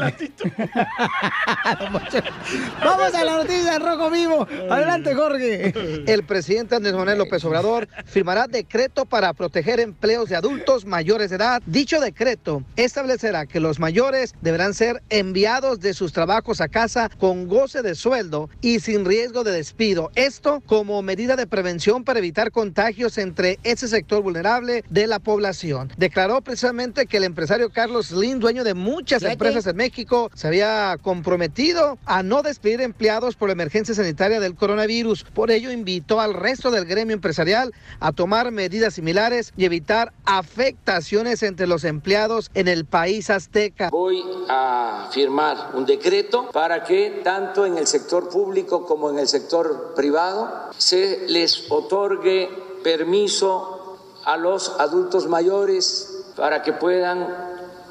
[2.84, 4.46] Vamos a la noticia del Rojo Vivo.
[4.70, 5.72] Adelante, Jorge.
[6.06, 11.36] El presidente Andrés Manuel López Obrador firmará decreto para proteger empleos de adultos mayores de
[11.36, 11.62] edad.
[11.76, 17.48] Dicho decreto establecerá que los mayores deberán ser enviados de sus trabajos a casa con
[17.48, 20.10] goce de sueldo y sin riesgo de despido.
[20.14, 25.92] Esto como medida de prevención para evitar contagios entre ese sector vulnerable de la población.
[25.98, 30.96] Declaró precisamente que el empresario Carlos Slim, dueño de muchas empresas en México, se había
[31.02, 35.24] comprometido a no despedir empleados por la emergencia sanitaria del coronavirus.
[35.24, 41.42] Por ello, invitó al resto del gremio empresarial a tomar medidas similares y evitar afectaciones
[41.42, 43.90] entre los empleados en el país azteca.
[43.90, 49.28] Voy a firmar un decreto para que tanto en el sector público como en el
[49.28, 52.48] sector privado se les otorgue
[52.82, 57.26] permiso a los adultos mayores para que puedan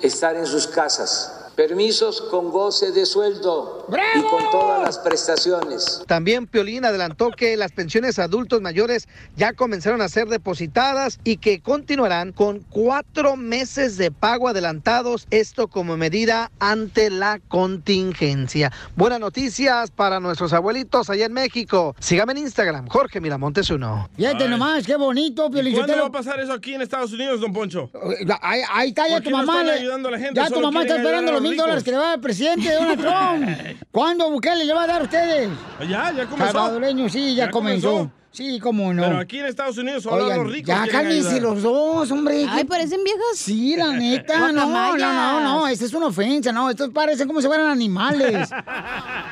[0.02, 1.35] estar en sus casas.
[1.56, 6.04] Permisos con goce de sueldo y con todas las prestaciones.
[6.06, 11.38] También Piolín adelantó que las pensiones a adultos mayores ya comenzaron a ser depositadas y
[11.38, 18.72] que continuarán con cuatro meses de pago adelantados, esto como medida ante la contingencia.
[18.96, 21.96] Buenas noticias para nuestros abuelitos allá en México.
[22.00, 24.10] Sígame en Instagram, Jorge Miramontes uno.
[24.18, 27.54] Fíjate nomás, qué bonito, ¿Y ¿Cuándo va a pasar eso aquí en Estados Unidos, don
[27.54, 27.90] Poncho?
[28.42, 29.54] Ahí, ahí está ya ¿Por tu mamá.
[29.62, 30.40] están le- ayudando a la gente?
[30.42, 32.74] Ya tu mamá está esperando los mil dólares que le va a dar el presidente
[32.74, 33.84] Donald Trump.
[33.92, 35.50] ¿Cuándo Bukele le va a dar a ustedes?
[35.82, 36.54] Ya, ya comenzó.
[36.54, 37.92] Salvadoreños, sí, ya, Ya comenzó.
[37.92, 38.12] comenzó.
[38.36, 39.02] Sí, cómo no.
[39.04, 42.46] Pero aquí en Estados Unidos solo Oigan, los ricos ya cálmense los dos, hombre.
[42.50, 43.24] Ay, ¿Qué- parecen viejas.
[43.36, 47.28] Sí, la neta, no, no, no, no, no, esta es una ofensa, no, estos parecen
[47.28, 48.50] como si fueran animales.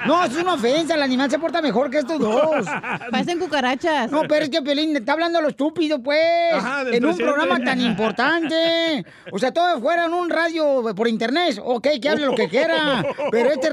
[0.05, 2.65] No, esto es una ofensa, el animal se porta mejor que estos dos.
[3.11, 4.11] Parecen cucarachas.
[4.11, 6.19] No, pero es que Pelín está hablando a lo estúpido, pues.
[6.53, 9.05] Ajá, en un programa tan importante.
[9.31, 11.57] O sea, todo fuera en un radio por internet.
[11.63, 13.01] Ok, que hable lo que quiera.
[13.31, 13.69] Pero este.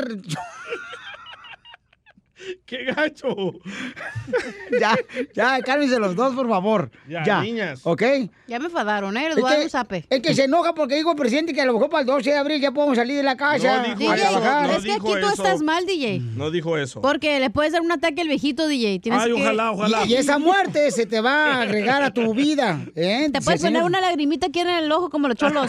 [2.66, 3.28] ¡Qué gacho!
[4.80, 4.96] ya,
[5.34, 6.90] ya, cálmense los dos, por favor.
[7.08, 7.80] Ya, Ya, niñas.
[7.84, 8.02] ¿Ok?
[8.46, 9.28] Ya me enfadaron, ¿eh?
[9.28, 11.90] Les Es que, es que se enoja porque dijo el presidente que a lo mejor
[11.90, 14.24] para el 12 de abril ya podemos salir de la casa No dijo a eso,
[14.40, 14.66] trabajar.
[14.66, 16.20] no es que aquí tú estás mal, DJ.
[16.36, 17.00] No dijo eso.
[17.00, 18.98] Porque le puedes dar un ataque al viejito, DJ.
[19.00, 19.40] Tienes Ay, que...
[19.42, 20.04] ojalá, ojalá.
[20.06, 22.80] Y, y esa muerte se te va a agregar a tu vida.
[22.96, 23.28] ¿eh?
[23.32, 25.68] Te puedes poner una lagrimita aquí en el ojo como los cholos.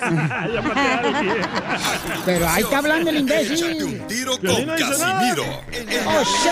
[2.26, 3.84] Pero ahí está hablando el Échate imbécil.
[3.84, 5.06] un tiro no hizo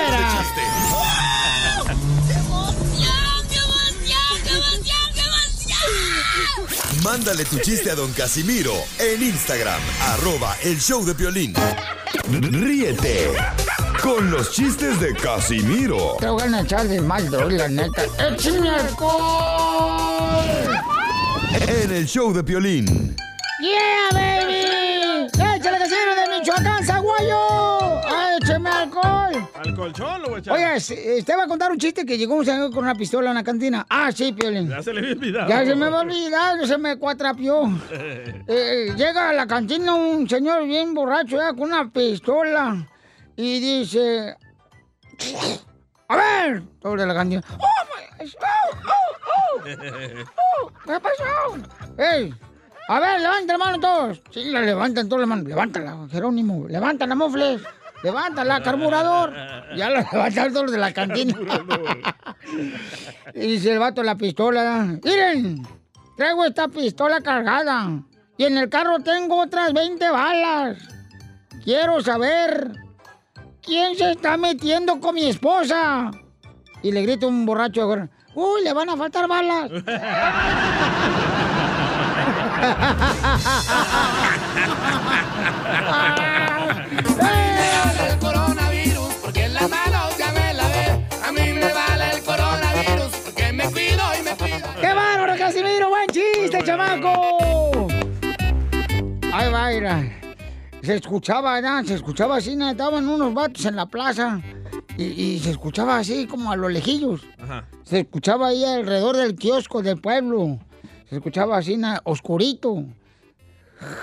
[0.10, 0.90] Casimiro.
[0.92, 2.10] Oh, up.
[7.04, 11.54] Mándale tu chiste a don Casimiro en Instagram, arroba el show de violín.
[12.30, 13.32] Ríete
[14.02, 18.04] con los chistes de Casimiro Te voy a echar de mal, doy, la neta.
[18.20, 20.20] ¡Échame alcohol!
[21.68, 23.16] en el show de violín.
[23.60, 24.69] ¡Yeah, baby!
[29.80, 31.38] Colchón lo voy a echar.
[31.40, 33.86] Va a contar un chiste que llegó un señor con una pistola a una cantina.
[33.90, 34.70] Ah, sí, Piolín.
[34.70, 35.50] Ya se le había olvidado.
[35.50, 37.64] Ya se me va a olvidar, se me cuatrapió.
[38.52, 42.88] Eh, llega a la cantina un señor bien borracho ya, con una pistola
[43.36, 44.36] y dice...
[46.08, 47.44] A ver, sobre la cantina.
[47.52, 50.72] ¡Oh, my- oh, oh, oh!
[50.86, 51.94] ¿Qué pasó?
[51.98, 52.34] ¡Ey!
[52.90, 54.22] A ver, levanten la mano todos.
[54.32, 55.46] Sí, la levantan todas las manos.
[55.46, 56.68] Levántala, Jerónimo.
[56.68, 57.62] Levántala, mofles.
[58.04, 59.34] Levántala, carburador.
[59.76, 61.36] Ya la levantaron todos los de la cantina.
[63.34, 65.00] y dice el vato la pistola.
[65.04, 65.68] Miren,
[66.16, 68.04] traigo esta pistola cargada.
[68.38, 70.78] Y en el carro tengo otras 20 balas.
[71.64, 72.72] Quiero saber
[73.62, 76.12] quién se está metiendo con mi esposa.
[76.82, 77.90] Y le grita un borracho
[78.36, 79.70] Uy, le van a faltar balas.
[96.60, 97.88] ¡Buen chiste, chamaco!
[99.32, 100.20] Ahí va, mira.
[100.82, 101.62] Se escuchaba.
[101.84, 102.70] Se escuchaba así, ¿no?
[102.70, 104.42] Estaban unos vatos en la plaza.
[104.98, 107.22] Y, y se escuchaba así como a los lejillos.
[107.42, 107.66] Ajá.
[107.84, 110.60] Se escuchaba ahí alrededor del kiosco del pueblo.
[111.10, 111.98] Se escuchaba así, ¿no?
[112.04, 112.84] oscurito.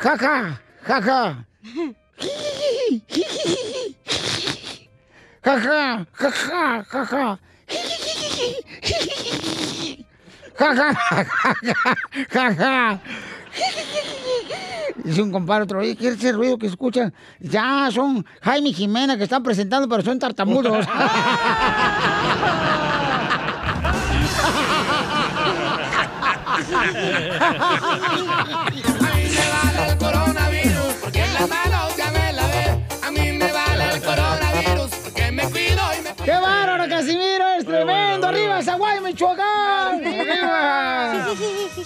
[0.01, 1.47] Jaja, jaja.
[5.43, 7.41] Jaja, jaja, jaja.
[10.59, 11.97] Jaja, jaja,
[12.31, 13.01] jaja.
[15.05, 17.13] Dice un compadre otro, oye, ¿qué es ese ruido que escuchan?
[17.39, 20.87] Ya son Jaime y Jimena que están presentando, pero son tartamudos.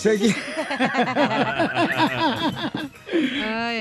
[0.00, 0.34] Segui-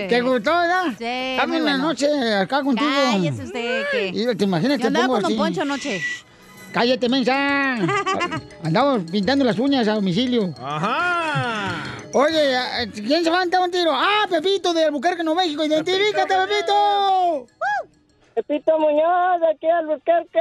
[0.10, 0.86] ¿Te gustó, verdad?
[0.98, 1.78] Sí, Dame una bueno.
[1.78, 2.90] noche acá contigo.
[2.90, 5.38] Cállese usted, Y ¿Te imaginas Yo que andaba pongo con Don así?
[5.38, 6.02] Poncho anoche.
[6.74, 7.76] ¡Cállate, mensa!
[8.64, 10.54] Andamos pintando las uñas a domicilio.
[10.62, 11.76] Ajá.
[12.14, 12.58] Oye,
[12.94, 13.92] ¿quién se va a dar un tiro?
[13.94, 15.64] ¡Ah, Pepito de Albuquerque, Nuevo México!
[15.64, 17.48] ¡Identifícate, Pepito!
[18.36, 20.40] Pepito Muñoz, de aquí al Albuquerque.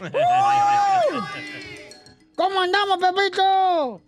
[2.36, 4.00] ¿Cómo andamos, Pepito?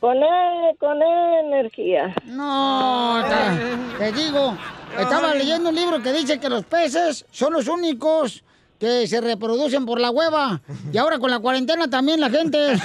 [0.00, 2.14] Con él, con él, energía.
[2.26, 4.56] No, te, te digo,
[4.96, 8.44] estaba leyendo un libro que dice que los peces son los únicos
[8.78, 10.60] que se reproducen por la hueva.
[10.92, 12.58] Y ahora con la cuarentena también la gente.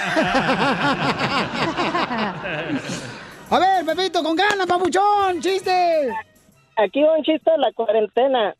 [3.49, 6.09] A ver, Pepito, con ganas, papuchón, chiste.
[6.75, 8.55] Aquí va un chiste de la cuarentena.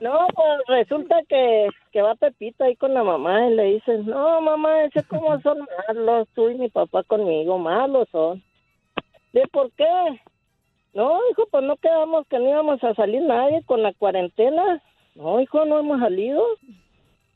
[0.00, 4.40] No, pues resulta que, que va Pepito ahí con la mamá y le dice, no,
[4.40, 8.42] mamá, ese cómo son malos, tú y mi papá conmigo, malos son.
[9.32, 9.84] ¿De por qué?
[10.94, 14.80] No, hijo, pues no quedamos que no íbamos a salir nadie con la cuarentena.
[15.14, 16.42] No, hijo, no hemos salido.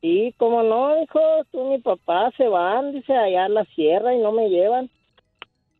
[0.01, 4.15] Sí, como no, hijo, tú y mi papá se van, dice, allá a la sierra
[4.15, 4.91] y no me llevan.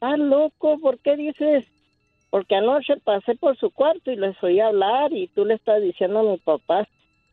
[0.01, 1.65] Ah, loco, ¿por qué dices?
[2.31, 6.21] Porque anoche pasé por su cuarto y les oí hablar y tú le estás diciendo
[6.21, 6.87] a mi papá,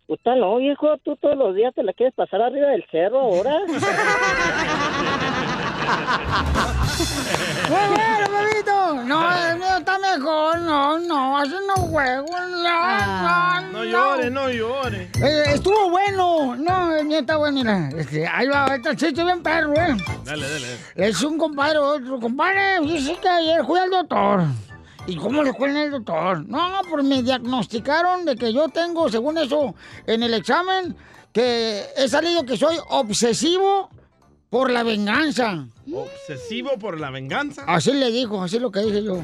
[0.08, 3.60] puta no, viejo, tú todos los días te la quieres pasar arriba del cerro ahora.
[7.70, 9.04] ¡Muy bueno, Pepito!
[9.06, 10.60] No, el mío está mejor.
[10.62, 12.26] No, no, así no juego.
[12.28, 15.10] No, no, No llore, no llore.
[15.22, 16.56] Eh, estuvo bueno.
[16.56, 17.90] No, el mío está bueno, mira.
[17.98, 19.96] Este, ahí va, este chiste bien perro, ¿eh?
[20.24, 20.68] Dale, dale.
[20.96, 22.80] Es un compadre, otro compadre.
[22.82, 24.44] Dice que ayer fui al doctor.
[25.08, 26.48] ¿Y cómo le fue en el doctor?
[26.48, 29.76] No, pues me diagnosticaron de que yo tengo, según eso,
[30.08, 30.96] en el examen,
[31.32, 33.90] que he salido que soy obsesivo
[34.50, 35.68] por la venganza.
[35.94, 37.64] Obsesivo por la venganza.
[37.68, 39.22] Así le dijo, así es lo que dije yo.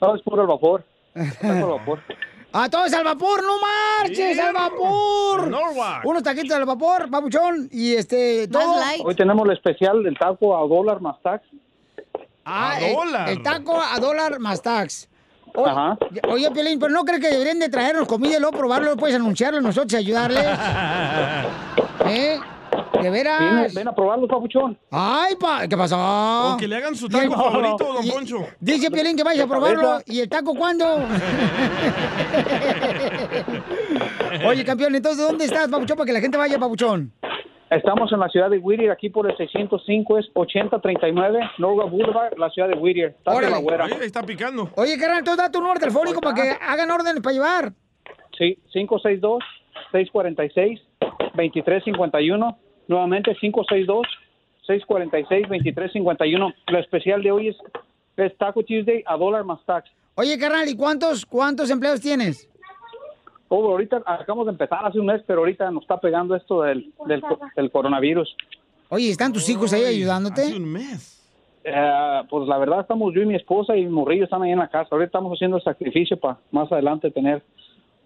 [0.00, 0.84] No, es puro al vapor.
[1.12, 2.00] Taco al vapor.
[2.52, 3.42] ¡A todos al vapor!
[3.42, 4.36] ¡No marches!
[4.36, 4.40] Sí.
[4.40, 5.48] ¡Al vapor!
[5.48, 6.04] Norwalk.
[6.04, 7.68] Unos taquitos al vapor, papuchón.
[7.72, 8.80] Y este, todo.
[9.04, 11.44] Hoy tenemos el especial del taco a dólar más tax.
[12.44, 13.28] Ah, A el- dólar.
[13.28, 15.08] El, taco a dólar más tax.
[15.54, 15.98] O- Ajá.
[16.28, 19.60] Oye, Piolín, pero no crees que deberían de traernos comida y luego probarlo, puedes anunciarlo
[19.60, 20.46] nosotros y ayudarles.
[22.06, 22.38] ¿Eh?
[23.02, 23.40] ¿De veras?
[23.66, 24.76] Ven, ven a probarlo, papuchón.
[24.90, 26.54] Ay, pa, ¿qué pasó?
[26.54, 28.38] O que le hagan su taco favorito, don y- Poncho.
[28.60, 29.98] Dice Piolín que vaya a probarlo.
[30.06, 30.84] ¿Y el taco cuándo?
[34.46, 35.96] Oye, campeón, entonces, ¿dónde estás, Papuchón?
[35.96, 37.12] Para que la gente vaya, Papuchón.
[37.70, 42.48] Estamos en la ciudad de Whittier, aquí por el 605, es 8039, Norwalk Boulevard, la
[42.50, 43.10] ciudad de Whittier.
[43.10, 43.52] Está de Órale.
[43.52, 43.84] la güera.
[43.84, 44.70] Ahí está picando.
[44.74, 47.72] Oye, carnal, entonces da tu número telefónico para que hagan órdenes para llevar.
[48.38, 48.58] Sí,
[51.00, 52.56] 562-646-2351.
[52.88, 53.36] Nuevamente,
[54.68, 56.54] 562-646-2351.
[56.68, 57.56] Lo especial de hoy es,
[58.16, 59.90] es Taco Tuesday a dólar más tax.
[60.14, 62.48] Oye, carnal, ¿y cuántos, cuántos empleos tienes?
[63.48, 66.92] Oh, ahorita acabamos de empezar hace un mes, pero ahorita nos está pegando esto del,
[67.06, 68.34] del, co- del coronavirus.
[68.90, 70.42] Oye, ¿están tus hijos ahí ayudándote?
[70.42, 71.14] Hace un mes.
[71.64, 74.58] Eh, pues la verdad estamos yo y mi esposa y mi morrillo están ahí en
[74.58, 74.88] la casa.
[74.90, 77.42] Ahorita estamos haciendo el sacrificio para más adelante tener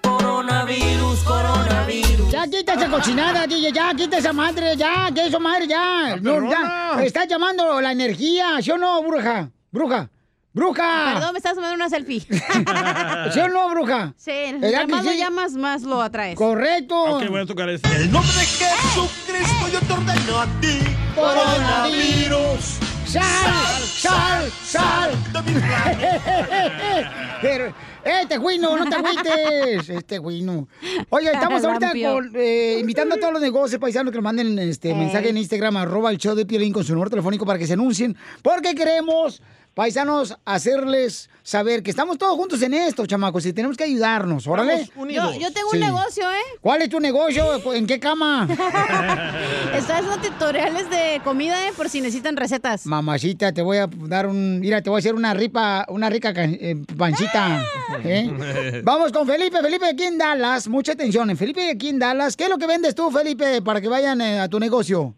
[0.02, 2.32] Coronavirus, coronavirus.
[2.32, 6.18] Ya quita esa cochinada, DJ, ya quita esa madre, ya, que eso madre, ya.
[6.18, 6.98] No, ya.
[7.04, 9.50] Está llamando la energía, ¿sí o no, bruja?
[9.72, 10.10] Bruja,
[10.58, 11.14] bruja.
[11.14, 12.22] Perdón, me estás tomando una selfie.
[13.34, 14.14] ¿Sí o no, bruja?
[14.18, 15.18] Sí, ¿Verdad entre que más lo sí?
[15.18, 16.36] llamas, más lo atraes.
[16.36, 17.18] Correcto.
[17.18, 17.88] Ok, voy a tocar este.
[17.96, 20.80] En nombre de Jesucristo yo te ordeno a ti.
[21.16, 22.80] Coronavirus.
[23.06, 25.12] Sal, sal, sal.
[27.42, 29.90] Pero, este güino, no te agüites.
[29.90, 30.68] Este güino.
[31.10, 34.94] Oye, estamos ahorita con, eh, invitando a todos los negocios paisanos que nos manden este
[34.94, 37.74] mensaje en Instagram, arroba el show de Piolín con su número telefónico para que se
[37.74, 38.18] anuncien.
[38.42, 39.42] Porque queremos,
[39.78, 44.48] paisanos, hacerles saber que estamos todos juntos en esto, chamacos, y tenemos que ayudarnos.
[44.48, 44.90] Órale.
[45.10, 45.78] Yo, yo tengo Sí.
[45.78, 46.58] un negocio, ¿eh?
[46.62, 47.74] ¿Cuál es tu negocio?
[47.76, 48.48] ¿En qué cama?
[49.76, 51.74] Estoy haciendo tutoriales de comida, ¿eh?
[51.78, 52.88] Por si necesitan recetas.
[52.88, 54.60] Mamacita, te voy a dar un.
[54.60, 57.64] Mira, te voy a hacer una ripa, una rica ca- eh, pancita.
[58.04, 58.82] ¿eh?
[58.84, 59.62] Vamos con Felipe.
[59.62, 60.68] Felipe aquí en Dallas.
[60.68, 61.38] Mucha atención.
[61.38, 62.36] Felipe aquí en Dallas.
[62.36, 65.14] ¿Qué es lo que vendes tú, Felipe, para que vayan eh, a tu negocio?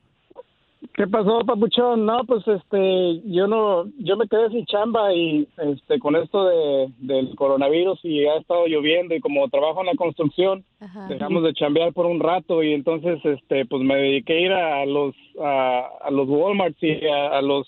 [0.99, 2.05] ¿Qué pasó, papuchón?
[2.05, 6.89] No, pues este, yo no, yo me quedé sin chamba y este, con esto de,
[6.97, 10.65] del coronavirus y ha estado lloviendo y como trabajo en la construcción,
[11.07, 14.85] dejamos de chambear por un rato y entonces, este, pues me dediqué a ir a
[14.85, 17.65] los, a, a los Walmart y a, a los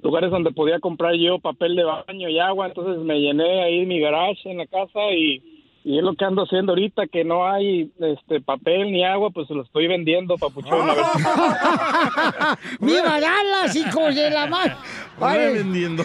[0.00, 3.98] lugares donde podía comprar yo papel de baño y agua, entonces me llené ahí mi
[3.98, 5.42] garage en la casa y,
[5.86, 9.46] y es lo que ando haciendo ahorita, que no hay este papel ni agua, pues
[9.48, 10.80] se lo estoy vendiendo, papuchón.
[10.90, 11.04] a ver
[12.78, 14.76] si- ¡Viva Dallas, hijos de la mar!
[15.20, 16.04] Anda vendiendo.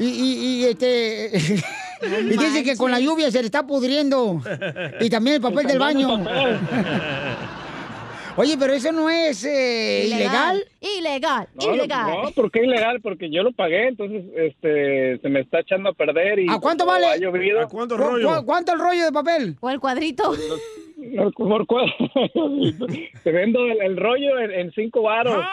[0.00, 1.30] Y, y, y, este.
[2.02, 4.40] y dice que con la lluvia se le está pudriendo.
[5.00, 6.08] Y también el papel del baño.
[8.40, 10.64] Oye, pero eso no es eh, ilegal.
[10.80, 12.06] Ilegal, No, ilegal.
[12.22, 13.00] No, ¿por qué ilegal?
[13.00, 16.86] Porque yo lo pagué, entonces este se me está echando a perder y ¿A cuánto
[16.86, 17.06] vale?
[17.06, 19.56] ha llovido- ¿Cu- cu- ¿Cuánto el rollo de papel?
[19.60, 20.32] O el cuadrito.
[21.00, 21.86] No, ¿Por cuál?
[23.24, 25.44] Te vendo el, el rollo en, en cinco varos.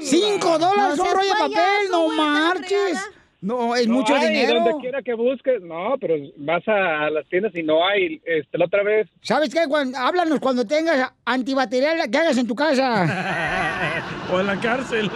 [0.00, 1.52] ¡Cinco dólares No un rollo de papel!
[1.54, 3.10] payaso, ¡No marches!
[3.42, 4.60] No, es No mucho hay, dinero.
[4.64, 8.20] Donde quiera que busques, no, pero vas a, a las tiendas y no hay.
[8.24, 9.60] Este, la otra vez, ¿Sabes qué?
[9.68, 14.02] Cuando, háblanos cuando tengas antibacterial que hagas en tu casa.
[14.32, 15.10] o en la cárcel.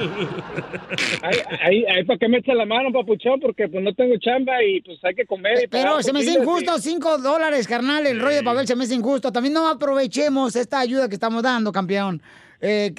[1.22, 4.62] ahí, ahí, ahí para que me eche la mano, papuchón, porque pues no tengo chamba
[4.62, 5.64] y pues hay que comer.
[5.64, 8.76] y Pero se me hace y- injusto, cinco dólares, carnal, el rollo de papel se
[8.76, 9.32] me hace injusto.
[9.32, 12.22] También no aprovechemos esta ayuda que estamos dando, campeón.
[12.62, 12.92] Eh,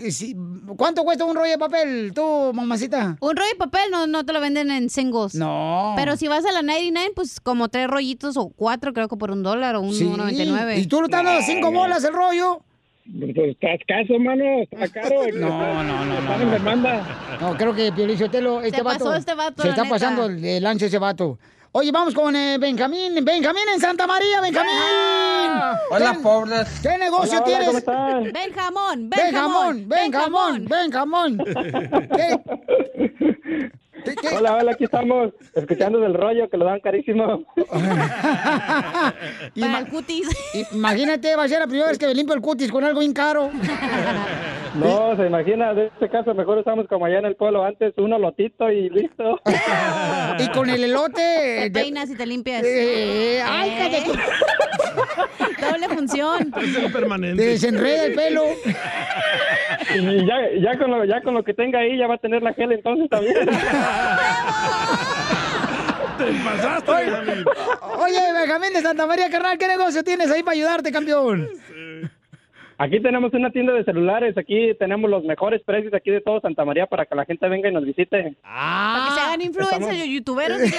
[0.75, 3.15] ¿Cuánto cuesta un rollo de papel, tú, mamacita?
[3.19, 5.35] Un rollo de papel no, no te lo venden en singles.
[5.35, 5.93] No.
[5.95, 9.29] Pero si vas a la 99, pues como tres rollitos o cuatro, creo que por
[9.31, 10.03] un dólar o un Sí.
[10.05, 10.79] 1.99.
[10.79, 12.63] ¿Y tú lo estás dando cinco bolas el rollo?
[13.03, 15.21] Pues está escaso, mano, está caro.
[15.33, 16.19] No, no, no, no.
[16.19, 16.53] Están en no.
[16.53, 17.37] demanda.
[17.41, 18.99] No, creo que Piolín Sotelo, este Se vato.
[19.05, 19.93] pasó este vato, Se está neta.
[19.93, 21.37] pasando el, el lanche ese vato.
[21.73, 23.23] Oye, vamos con eh, Benjamín.
[23.23, 24.73] Benjamín en Santa María, Benjamín.
[25.89, 26.67] Hola, ¿Qué- pobres.
[26.81, 27.65] ¿Qué negocio Hola, hola, tienes?
[27.67, 28.23] ¿cómo están?
[28.33, 29.33] Ven jamón, Ven
[30.11, 31.37] jamón, ven jamón,
[34.35, 37.43] Hola, hola, aquí estamos escuchando del rollo que lo dan carísimo.
[39.59, 40.27] Para el cutis.
[40.71, 43.13] Imagínate, va a ser la primera vez que me limpio el cutis con algo bien
[43.13, 43.49] caro.
[44.75, 48.17] No, se imagina, de este caso mejor estamos como allá en el pueblo antes, uno
[48.17, 49.39] lotito y listo.
[50.39, 51.63] Y con el elote.
[51.63, 52.63] Te peinas y te limpias.
[52.65, 53.75] Eh, ay, Eh.
[53.77, 54.11] cállate.
[55.71, 56.53] Doble función.
[56.61, 57.41] Es el permanente.
[57.43, 58.43] Te desenreda el pelo.
[59.95, 62.41] Y ya, ya, con lo, ya con lo que tenga ahí ya va a tener
[62.41, 63.35] la gel entonces también.
[66.17, 67.45] Te pasaste, Benjamín.
[67.97, 71.47] Oye, Benjamín de Santa María, carnal, ¿qué negocio tienes ahí para ayudarte, campeón?
[72.77, 76.65] Aquí tenemos una tienda de celulares, aquí tenemos los mejores precios aquí de todo Santa
[76.65, 78.35] María para que la gente venga y nos visite.
[78.41, 80.59] Para que se hagan influencers y youtuberos.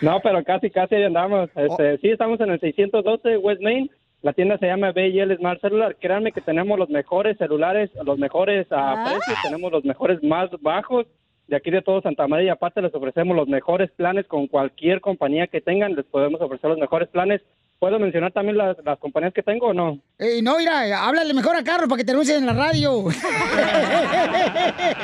[0.00, 1.50] No, pero casi, casi ahí andamos.
[1.54, 3.90] Este, Sí, estamos en el 612 West Main.
[4.22, 5.96] La tienda se llama B&L Smart Cellular.
[5.96, 11.06] Créanme que tenemos los mejores celulares, los mejores a precios, tenemos los mejores más bajos
[11.46, 12.46] de aquí de todo Santa María.
[12.46, 15.94] Y aparte les ofrecemos los mejores planes con cualquier compañía que tengan.
[15.94, 17.42] Les podemos ofrecer los mejores planes.
[17.78, 20.00] ¿Puedo mencionar también las, las compañías que tengo o no?
[20.18, 23.04] Eh, no, mira, háblale mejor a Carlos para que te anuncien en la radio.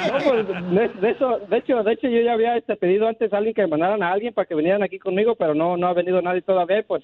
[0.05, 3.33] No, pues, de, de eso, de hecho, de hecho yo ya había este, pedido antes
[3.33, 5.87] a alguien que me mandaran a alguien para que vinieran aquí conmigo, pero no, no
[5.87, 6.85] ha venido nadie todavía.
[6.87, 7.03] Pues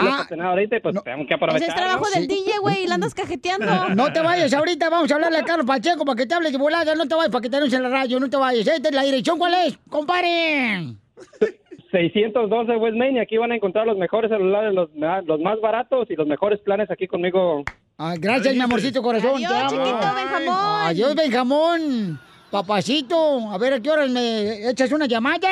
[0.00, 0.14] Ah.
[0.14, 1.62] oportunidad ahorita y pues tenemos que aprovechar.
[1.62, 2.10] Ese es trabajo ¿no?
[2.20, 3.88] del DJ, güey, y la andas cajeteando.
[3.90, 6.58] No te vayas ahorita, vamos a hablarle a Carlos Pacheco para que te hable de
[6.58, 6.94] volada.
[6.94, 8.66] No te vayas para que te en la radio, no te vayas.
[8.66, 9.78] Eh, ¿La dirección cuál es?
[9.88, 10.98] ¡Comparen!
[11.92, 14.88] 612 West Main y aquí van a encontrar los mejores celulares, los,
[15.26, 17.64] los más baratos y los mejores planes aquí conmigo.
[17.98, 19.36] Ah, gracias, mi amorcito corazón.
[19.36, 20.86] Adiós, te chiquito Benjamón.
[20.86, 22.20] Adiós, Benjamón.
[22.50, 25.48] Papacito, a ver a qué hora me echas una llamada.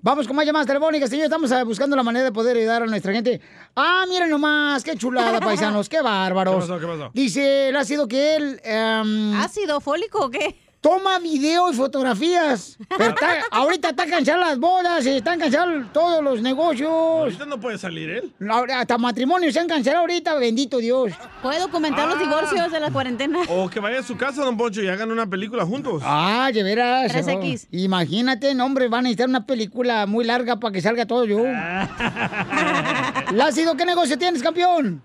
[0.00, 1.24] Vamos con más llamadas telefónicas, señor.
[1.24, 3.40] Estamos eh, buscando la manera de poder ayudar a nuestra gente.
[3.74, 6.54] Ah, miren nomás, qué chulada, paisanos, qué bárbaros.
[6.54, 7.10] ¿Qué pasó, qué pasó?
[7.14, 8.60] Dice el ácido que él.
[8.64, 10.56] em, ¿Ácido fólico o qué?
[10.80, 12.78] Toma video y fotografías.
[12.96, 16.88] Pero está- ahorita están canceladas las bodas, están cancelados todos los negocios.
[16.88, 18.32] Ahorita no puede salir él.
[18.72, 21.12] Hasta matrimonios se han cancelado ahorita, bendito Dios.
[21.42, 23.40] Puede documentar los divorcios de la cuarentena.
[23.48, 26.00] O que vaya a su casa, don Poncho, y hagan una película juntos.
[26.04, 27.12] Ah, de veras.
[27.12, 27.64] 3X.
[27.64, 27.68] oh.
[27.76, 31.38] Imagínate, no, hombre, van a necesitar una película muy larga para que salga todo yo.
[33.32, 35.02] Lácido, ¿qué negocio tienes, campeón?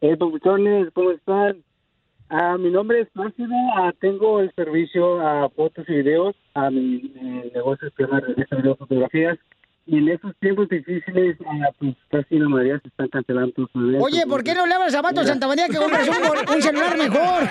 [0.00, 1.62] Hey, papuchones, ¿cómo están?
[2.30, 7.10] Ah, mi nombre es Plácido, ah, tengo el servicio a fotos y videos, a mi,
[7.14, 9.38] mi negocio llama Revista Video Fotografías,
[9.86, 14.02] y en estos tiempos difíciles, ah, pues casi la mayoría se están cancelando sus eventos.
[14.02, 16.98] Oye, ¿por qué no le hablas a Vato Santa María que compres un, un celular
[16.98, 17.48] mejor?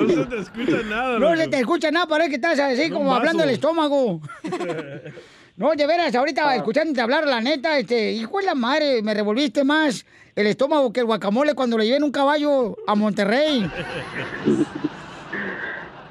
[0.00, 3.14] No se te escucha nada, No se te escucha nada, parece que estás así como
[3.14, 4.20] hablando del estómago.
[5.56, 9.64] No, de veras, ahorita escuchándote hablar, la neta, este, hijo de la madre, me revolviste
[9.64, 10.04] más
[10.34, 13.66] el estómago que el guacamole cuando le lleven un caballo a Monterrey.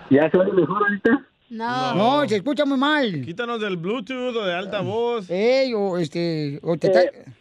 [0.09, 1.21] ¿Ya se oye mejor ahorita?
[1.51, 1.93] No.
[1.95, 3.21] No, se escucha muy mal.
[3.23, 5.29] Quítanos del Bluetooth o de alta voz.
[5.29, 7.31] Ey, o este, o te Eh, está-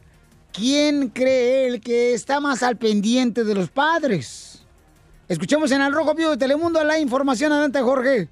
[0.51, 4.63] ¿quién cree él que está más al pendiente de los padres?
[5.29, 7.53] Escuchemos en el Rojo Vivo de Telemundo la información.
[7.53, 8.31] Adelante, Jorge.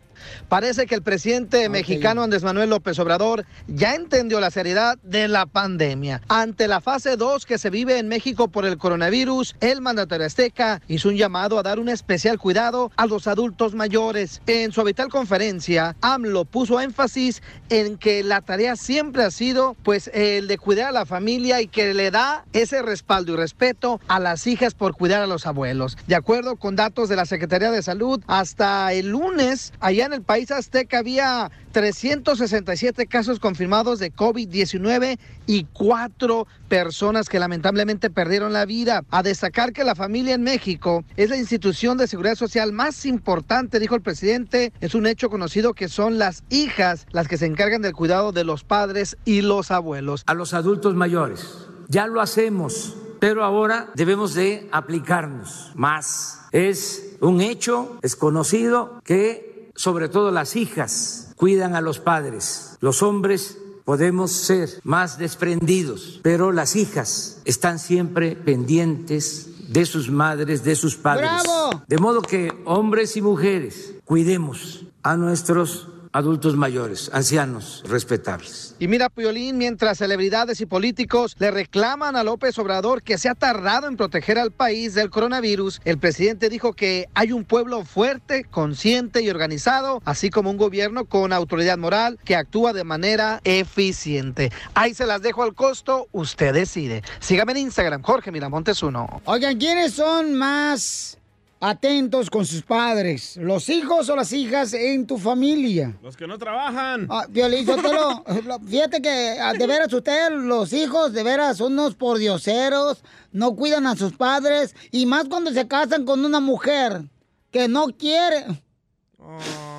[0.49, 5.47] Parece que el presidente mexicano Andrés Manuel López Obrador ya entendió la seriedad de la
[5.47, 6.21] pandemia.
[6.29, 10.81] Ante la fase 2 que se vive en México por el coronavirus, el mandatario azteca
[10.89, 14.43] hizo un llamado a dar un especial cuidado a los adultos mayores.
[14.47, 20.11] En su habitual conferencia, AMLO puso énfasis en que la tarea siempre ha sido pues
[20.15, 24.21] el de cuidar a la familia y que le da ese respaldo y respeto a
[24.21, 25.97] las hijas por cuidar a los abuelos.
[26.07, 30.23] De acuerdo con datos de la Secretaría de Salud, hasta el lunes, allá en el
[30.23, 38.65] país azteca había 367 casos confirmados de COVID-19 y cuatro personas que lamentablemente perdieron la
[38.65, 39.03] vida.
[39.11, 43.81] A destacar que la familia en México es la institución de seguridad social más importante,
[43.81, 44.73] dijo el presidente.
[44.81, 48.45] Es un hecho conocido que son las hijas las que se encargan del cuidado de
[48.45, 50.23] los padres y los abuelos.
[50.27, 51.69] a los adultos mayores.
[51.89, 56.47] Ya lo hacemos, pero ahora debemos de aplicarnos más.
[56.53, 62.77] Es un hecho, es conocido que sobre todo las hijas cuidan a los padres.
[62.81, 70.65] Los hombres podemos ser más desprendidos, pero las hijas están siempre pendientes de sus madres,
[70.65, 71.31] de sus padres.
[71.43, 71.83] ¡Bravo!
[71.87, 78.77] De modo que hombres y mujeres cuidemos a nuestros adultos mayores, ancianos respetables.
[78.79, 83.35] Y mira, Piolín, mientras celebridades y políticos le reclaman a López Obrador que se ha
[83.35, 88.45] tardado en proteger al país del coronavirus, el presidente dijo que hay un pueblo fuerte,
[88.45, 94.53] consciente y organizado, así como un gobierno con autoridad moral que actúa de manera eficiente.
[94.75, 97.03] Ahí se las dejo al costo, usted decide.
[97.21, 99.23] Sígame en Instagram, Jorge Miramontes uno.
[99.25, 101.19] Oigan, ¿quiénes son más
[101.63, 103.37] atentos con sus padres?
[103.37, 105.97] ¿Los hijos o las hijas en tu familia?
[106.03, 107.07] Los que no trabajan.
[107.09, 111.95] Ah, Sotelo, lo- fíjate que ah, de veras usted, los hijos, de veras son unos
[111.95, 117.05] pordioseros, no cuidan a sus padres, y más cuando se casan con una mujer
[117.53, 118.45] que no quiere.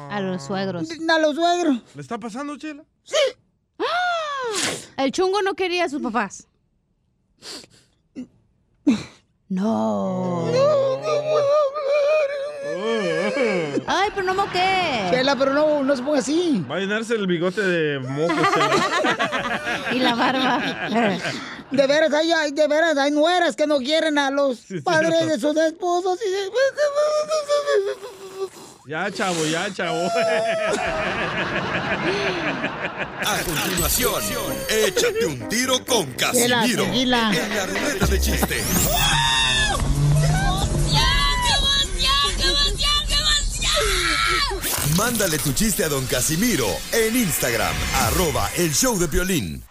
[0.10, 0.90] A los suegros.
[1.10, 1.82] A los suegros.
[1.96, 2.86] ¿Le está pasando, Chela?
[4.96, 6.48] El chungo no quería a sus papás.
[9.54, 10.48] No.
[13.86, 15.08] Ay, pero no moqué.
[15.12, 16.64] Chela, pero no, no se ponga así.
[16.70, 18.00] Va a llenarse el bigote de.
[18.00, 18.28] Chela.
[19.92, 20.60] Y la barba.
[21.72, 25.28] De veras, hay, hay- de veras, hay nueras que no quieren a los padres cierto.
[25.28, 26.20] de sus esposos.
[26.26, 26.50] y de-
[28.86, 30.10] ya, chavo, ya, chavo.
[33.26, 34.22] A continuación,
[34.68, 36.84] échate un tiro con Casimiro.
[36.84, 37.32] En la
[37.66, 38.62] ruleta de chiste.
[44.98, 49.64] Mándale tu chiste a don Casimiro en Instagram, arroba el show de violín.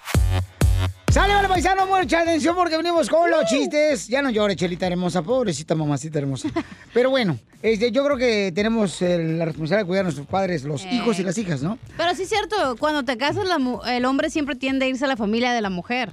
[1.12, 4.08] Sale, vale, paisano, mucha atención porque venimos con los chistes.
[4.08, 6.48] Ya no llores, Chelita hermosa, pobrecita mamacita hermosa.
[6.94, 10.64] Pero bueno, este, yo creo que tenemos eh, la responsabilidad de cuidar a nuestros padres,
[10.64, 10.88] los Eh.
[10.92, 11.78] hijos y las hijas, ¿no?
[11.98, 15.04] Pero sí es cierto, cuando te casas, la mu- el hombre siempre tiende a irse
[15.04, 16.12] a la familia de la mujer.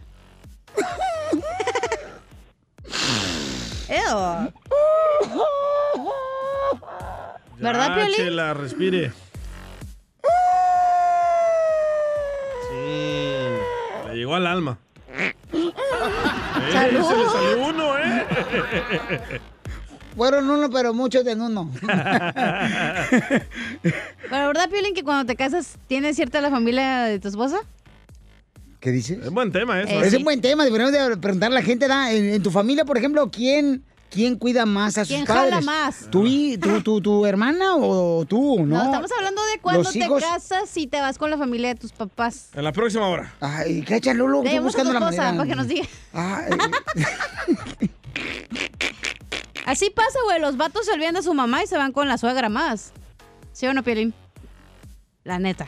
[3.90, 4.52] Ew.
[7.58, 8.16] ¿Verdad, Piolín?
[8.16, 9.12] Chela, respire.
[12.70, 13.34] Sí,
[14.10, 14.78] le llegó al alma.
[15.54, 15.72] Eh,
[16.72, 17.08] ¡Salud!
[17.08, 18.26] Se le salió uno, ¿eh?
[20.16, 21.72] Fueron uno, pero muchos de uno.
[24.30, 27.60] Pero ¿verdad, Piolín, que cuando te casas tienes cierta la familia de tu esposa?
[28.80, 29.20] ¿Qué dices?
[29.24, 29.94] Es buen tema eso.
[29.94, 30.18] Eh, es sí.
[30.18, 32.12] un buen tema, deberíamos de preguntar a la gente, ¿da?
[32.12, 35.54] En, en tu familia, por ejemplo, ¿quién, quién cuida más a sus ¿Quién padres?
[35.54, 36.08] jala más?
[36.10, 38.78] ¿Tu, hi- tu, tu, tu hermana o tú, no?
[38.78, 41.92] No, estamos hablando de cuando te casas y te vas con la familia de tus
[41.92, 42.50] papás.
[42.54, 43.34] En la próxima hora.
[43.40, 45.38] Ay, cacha, Lolo, estoy llamamos a tu buscando la esposa manera.
[45.38, 45.88] para que nos diga.
[46.14, 47.90] Ay,
[49.66, 50.42] Así pasa, güey.
[50.42, 52.92] Los vatos se olvidan de su mamá y se van con la suegra más.
[53.54, 54.14] ¿Sí o no, Piolín?
[55.24, 55.68] La neta.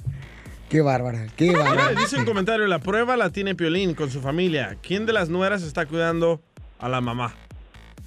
[0.70, 2.00] qué bárbara, qué Mira, bárbara.
[2.00, 4.78] dice un comentario, la prueba la tiene Piolín con su familia.
[4.82, 6.40] ¿Quién de las nueras está cuidando
[6.78, 7.34] a la mamá?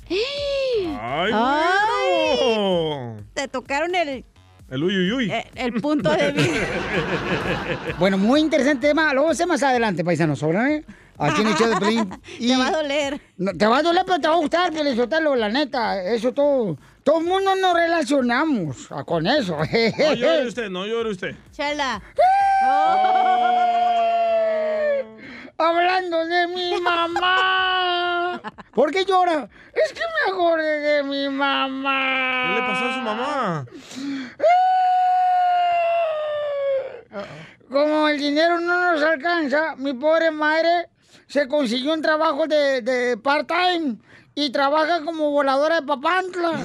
[0.09, 3.17] ¡Ay, bueno!
[3.33, 4.25] Te tocaron el,
[4.69, 5.31] El uy, uy, uy.
[5.31, 6.53] el, el punto de vista.
[7.99, 9.13] Bueno, muy interesante tema.
[9.13, 10.83] Lo vamos a hacer más adelante, paisanos, ¿sobra, eh?
[11.19, 12.09] Aquí en el show de Pelín.
[12.39, 13.19] Te va a doler.
[13.37, 16.03] No, te va a doler, pero te va a gustar, Pelizotelo, la neta.
[16.03, 16.77] Eso todo.
[17.03, 19.57] Todo el mundo nos relacionamos con eso.
[19.57, 21.35] No llore usted, no llore usted.
[21.51, 22.01] Chela.
[25.57, 28.39] Hablando de mi mamá.
[28.73, 29.49] ¿Por qué llora?
[29.73, 32.43] Es que me acordé de mi mamá.
[32.47, 33.65] ¿Qué le pasó a su mamá?
[37.71, 40.89] Como el dinero no nos alcanza, mi pobre madre
[41.27, 43.97] se consiguió un trabajo de, de part-time
[44.39, 46.51] y trabaja como voladora de papantla.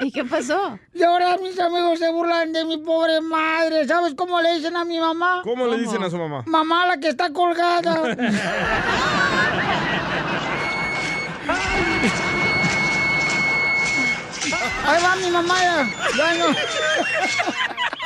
[0.00, 0.78] ¿Y qué pasó?
[0.92, 3.86] Y ahora mis amigos se burlan de mi pobre madre.
[3.86, 5.40] ¿Sabes cómo le dicen a mi mamá?
[5.42, 6.42] ¿Cómo le dicen a su mamá?
[6.44, 7.94] Mamá, la que está colgada.
[14.86, 15.88] Ahí va mi mamá ya.
[16.14, 16.44] Ya no.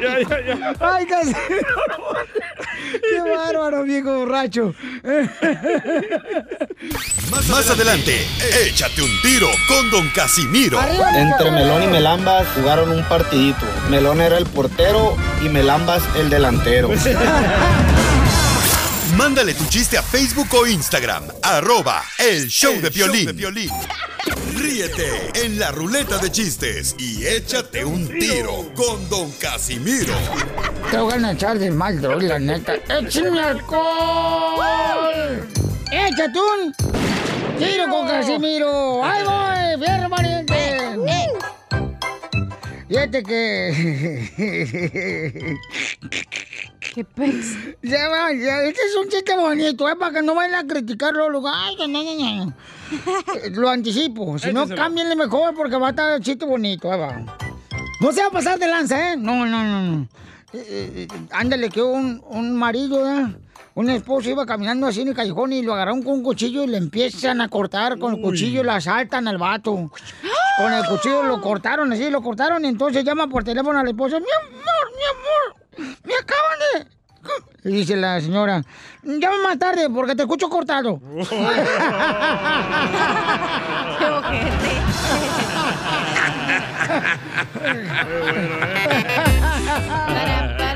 [0.00, 0.74] Ya, ya, ya.
[0.80, 1.32] Ay, casi.
[1.32, 4.74] Qué bárbaro, viejo borracho.
[7.50, 8.26] Más adelante,
[8.66, 10.78] échate un tiro con don Casimiro.
[11.14, 13.66] Entre Melón y Melambas jugaron un partidito.
[13.90, 16.90] Melón era el portero y Melambas el delantero.
[19.18, 23.68] Mándale tu chiste a Facebook o Instagram, arroba el show de violín.
[24.54, 30.14] Ríete en la ruleta de chistes y échate un tiro con don Casimiro.
[30.92, 32.74] Te voy a echar de mal, droga, la neta.
[32.88, 35.48] ¡Échame alcohol!
[35.90, 36.72] ¡Échate un
[37.58, 39.04] tiro con Casimiro!
[39.04, 40.48] ¡Ahí voy, fierro pariente!
[42.88, 44.28] Fíjate que...
[46.94, 47.56] ¿Qué pez?
[47.82, 49.94] Ya va, ya, este es un chiste bonito, ¿eh?
[49.96, 51.28] Para que no vayan a criticarlo.
[51.30, 52.02] Luego, ay, no, no,
[52.46, 52.52] no.
[53.34, 54.38] Eh, Lo anticipo.
[54.38, 54.82] Si no, Écheselo.
[54.82, 56.90] cámbienle mejor porque va a estar el chiste bonito.
[56.90, 57.20] Ahí va.
[58.00, 59.16] No se va a pasar de lanza, ¿eh?
[59.16, 60.08] No, no, no, no.
[60.54, 63.26] Eh, eh, ándale, que un, un marido, ¿eh?
[63.74, 66.68] Un esposo iba caminando así en el callejón y lo agarraron con un cuchillo y
[66.68, 69.92] le empiezan a cortar con el cuchillo y le asaltan al vato.
[70.58, 73.90] Con el cuchillo lo cortaron así, lo cortaron y entonces llama por teléfono a la
[73.90, 74.18] esposa.
[74.18, 75.54] Mi amor, mi amor,
[76.04, 76.88] me acaban de...
[77.70, 78.64] Y dice la señora,
[79.04, 81.00] llama más tarde porque te escucho cortado.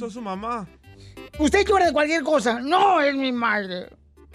[0.00, 0.02] madre.
[0.02, 0.68] ¿Qué le pasó a su mamá?
[1.38, 2.60] Usted llora de cualquier cosa.
[2.60, 3.88] No, es mi madre.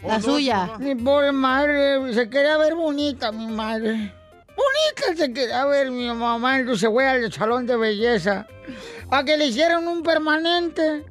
[0.05, 0.77] La suya.
[0.79, 2.13] Mi pobre madre.
[2.13, 4.13] Se quería ver bonita, mi madre.
[4.55, 6.59] Bonita se quería ver mi mamá.
[6.59, 8.47] Entonces fue al salón de belleza.
[9.09, 11.03] A que le hicieron un permanente.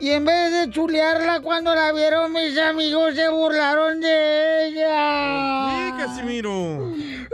[0.00, 5.70] Y en vez de chulearla cuando la vieron, mis amigos se burlaron de ella.
[5.70, 6.90] Sí, Casimiro.
[6.96, 7.28] Eh,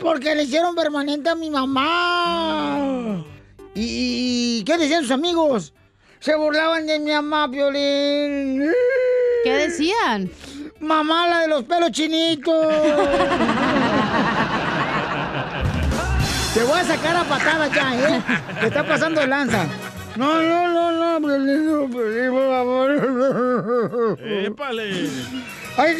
[0.00, 3.24] Porque le hicieron permanente a mi mamá.
[3.74, 5.72] ¿Y, y qué decían sus amigos?
[6.20, 8.70] Se burlaban de mi mamá, Piolín.
[9.44, 10.30] ¿Qué decían?
[10.80, 12.66] Mamá, la de los pelos chinitos.
[16.54, 18.22] Te voy a sacar a patada ya, ¿eh?
[18.60, 19.66] Te está pasando de lanza.
[20.16, 24.18] No, no, no, no, Piolín, no, Piolín, por favor.
[24.20, 25.08] ¡Épale!
[25.76, 25.96] Ay.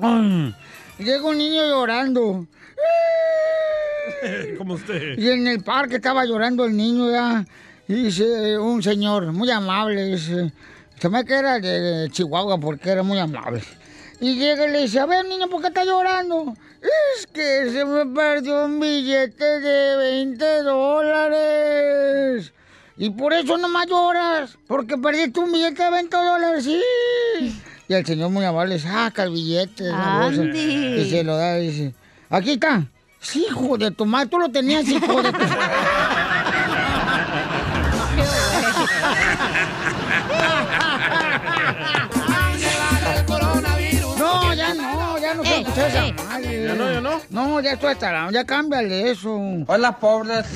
[0.00, 0.54] Ay,
[0.98, 2.46] Llega un niño llorando.
[4.58, 5.18] Como usted.
[5.18, 7.44] Y en el parque estaba llorando el niño ya.
[7.88, 10.52] Y dice un señor muy amable, dice,
[10.98, 13.62] se me que era de Chihuahua porque era muy amable.
[14.20, 16.54] Y llega y le dice, a ver niño, ¿por qué estás llorando?
[16.80, 22.52] Es que se me perdió un billete de 20 dólares.
[22.96, 26.80] Y por eso nomás lloras, porque perdiste un billete de 20 dólares, sí.
[27.88, 31.02] Y el señor muy amable saca el billete Andy.
[31.02, 31.94] y se lo da y dice,
[32.30, 32.86] aquí está.
[33.28, 35.38] Sí, hijo de tu madre, tú lo tenías, hijo de tu...
[44.16, 46.66] No, ya no, ya no se escucha esa madre.
[46.68, 47.20] ¿Ya no, ya no?
[47.30, 49.36] No, ya esto está, ya cámbiale eso.
[49.66, 50.46] Hola, pobres.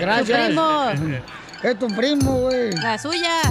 [0.00, 0.38] Gracias.
[0.38, 0.90] Tu primo.
[1.62, 2.72] Es tu primo, güey.
[2.72, 3.42] La suya.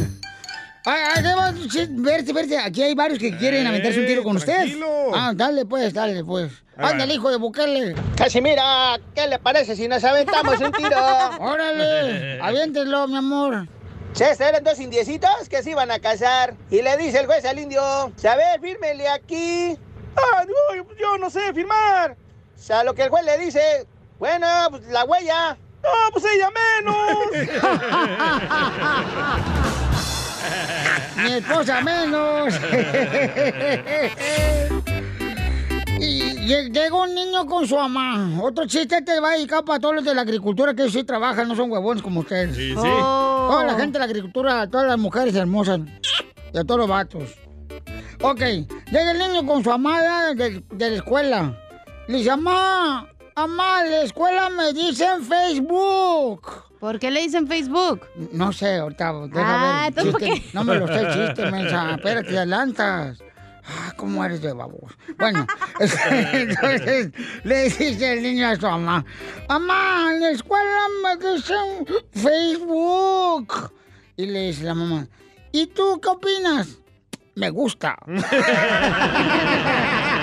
[0.85, 2.57] Debo- sí, verte, verte.
[2.57, 4.67] Aquí hay varios que quieren aventarse un tiro con usted.
[5.13, 6.51] Ah, dale pues, dale pues.
[6.77, 7.95] Ándale, hijo de Bukele.
[8.17, 10.97] Casimira, ¿qué le parece si nos aventamos un tiro?
[11.39, 13.67] Órale, aviéntelo, mi amor.
[14.13, 16.55] Ches, eran dos indiecitos que se iban a casar.
[16.69, 19.77] Y le dice el juez al indio, ver, fírmele aquí.
[20.15, 22.11] Ah, no, yo no sé firmar.
[22.11, 23.87] O sea, lo que el juez le dice,
[24.19, 25.57] bueno, pues la huella.
[25.83, 26.95] No, pues ella menos.
[31.17, 32.53] Mi esposa menos.
[35.99, 38.39] y lle- llega un niño con su mamá.
[38.41, 41.47] Otro chiste te va a dedicar para todos los de la agricultura que sí trabajan,
[41.47, 42.55] no son huevones como ustedes.
[42.55, 42.75] Sí, sí.
[42.77, 43.47] Oh.
[43.51, 45.79] Toda la gente de la agricultura, todas las mujeres hermosas
[46.53, 47.23] y a todos los vatos.
[48.21, 51.57] Ok, llega el niño con su amada de, de la escuela.
[52.07, 56.47] Le dice, mamá, mamá, en la escuela me dicen Facebook.
[56.83, 58.01] ¿Por qué le dicen Facebook?
[58.33, 59.87] No sé, ahorita, deja Ah, ver.
[59.87, 60.43] entonces, ¿por qué?
[60.51, 61.95] No me lo sé chiste, mensa.
[61.95, 63.23] Espérate, te adelantas.
[63.65, 64.93] Ah, ¿cómo eres de baboso?
[65.17, 65.47] Bueno,
[65.79, 67.11] entonces
[67.45, 69.05] le dice el niño a su mamá,
[69.47, 73.71] mamá, en la escuela me dicen Facebook.
[74.17, 75.07] Y le dice la mamá,
[75.53, 76.79] ¿y tú qué opinas?
[77.35, 77.97] Me gusta.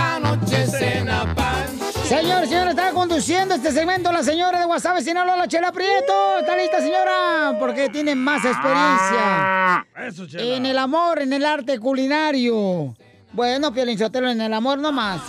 [2.11, 6.39] Señor, señora, está conduciendo este segmento la señora de WhatsApp, Sinaloa, la Chela Prieto.
[6.39, 7.55] ¿Está lista, señora?
[7.57, 9.87] Porque tiene más experiencia.
[9.95, 10.43] Eso, Chela.
[10.57, 12.93] En el amor, en el arte culinario.
[13.31, 15.21] Bueno, Piolín Sotelo, en el amor nomás.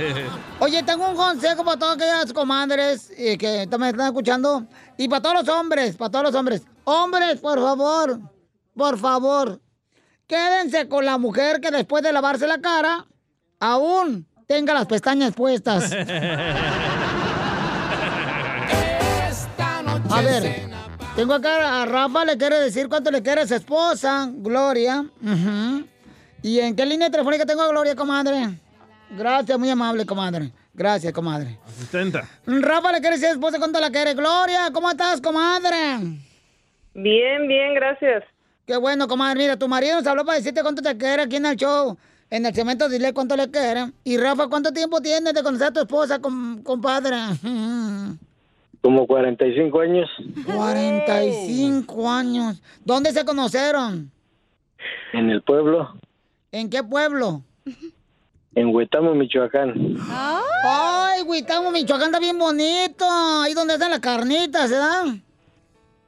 [0.60, 4.66] Oye, tengo un consejo para todas aquellas comadres eh, que también están escuchando.
[4.96, 6.62] Y para todos los hombres, para todos los hombres.
[6.84, 8.20] Hombres, por favor,
[8.74, 9.60] por favor,
[10.26, 13.06] quédense con la mujer que después de lavarse la cara,
[13.60, 15.92] aún tenga las pestañas puestas.
[20.10, 20.68] A ver,
[21.16, 25.04] tengo acá a Rafa, le quiere decir cuánto le quiere a su esposa, Gloria.
[26.42, 28.50] ¿Y en qué línea telefónica tengo a Gloria, comadre?
[29.10, 30.52] Gracias, muy amable, comadre.
[30.72, 31.58] Gracias, comadre.
[31.66, 32.28] Asistenta.
[32.46, 34.14] Rafa le quiere decir a su esposa cuánto la quiere.
[34.14, 35.98] Gloria, ¿cómo estás, comadre?
[36.94, 38.22] Bien, bien, gracias.
[38.66, 39.38] Qué bueno, comadre.
[39.38, 41.96] Mira, tu marido nos habló para decirte cuánto te quiere aquí en el show.
[42.30, 43.92] En el cemento, dile cuánto le quiere.
[44.04, 47.16] Y Rafa, ¿cuánto tiempo tienes de conocer a tu esposa, com- compadre?
[48.82, 50.08] Como 45 años
[50.44, 52.62] 45 años.
[52.84, 54.10] ¿Dónde se conocieron?
[55.12, 55.94] en el pueblo,
[56.52, 57.42] ¿En qué pueblo?
[58.54, 59.74] en Huetamo, Michoacán.
[60.08, 63.04] Ay, Huitamo, Michoacán está bien bonito.
[63.42, 65.04] Ahí donde están las carnitas, ¿verdad?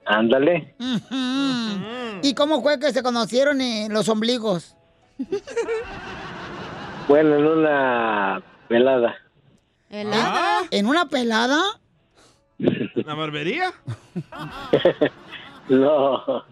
[0.07, 0.75] Ándale.
[0.79, 2.21] Ujú.
[2.23, 4.77] ¿Y cómo fue que se conocieron eh, los ombligos?
[7.09, 9.17] Bueno, en una velada.
[9.91, 10.63] ¿Helada?
[10.71, 11.63] ¿En una pelada?
[12.59, 13.73] ¿La barbería?
[15.69, 16.45] no,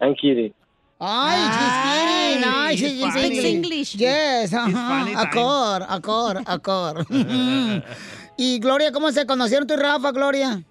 [0.00, 0.52] I'm kidding.
[1.00, 3.44] Ay, she's kidding.
[3.44, 3.96] Ay, English.
[3.96, 5.14] Yes, time.
[5.16, 7.06] Acor, acor, acor.
[8.36, 10.62] y Gloria, ¿cómo se conocieron tú y Rafa, Gloria?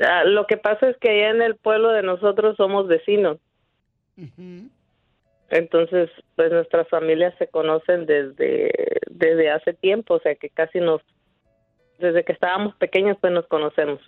[0.00, 3.38] Ah, Lo que pasa es que allá en el pueblo de nosotros somos vecinos.
[5.54, 8.72] Entonces, pues nuestras familias se conocen desde,
[9.08, 11.00] desde hace tiempo, o sea que casi nos
[12.00, 14.00] desde que estábamos pequeños pues nos conocemos.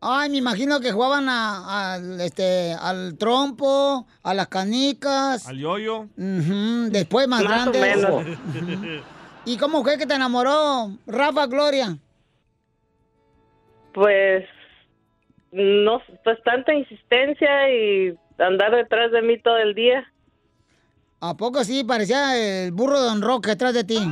[0.00, 5.46] Ay, me imagino que jugaban a, al, este, al trompo, a las canicas.
[5.46, 6.06] Al yoyo.
[6.16, 7.80] Ujú, Después más, Más o grande.
[7.80, 9.02] menos.
[9.44, 11.98] ¿Y cómo fue que te enamoró Rafa Gloria?
[13.92, 14.46] Pues
[15.52, 20.10] no, pues tanta insistencia y andar detrás de mí todo el día.
[21.20, 21.82] ¿A poco sí?
[21.84, 23.98] Parecía el burro Don Roque detrás de ti.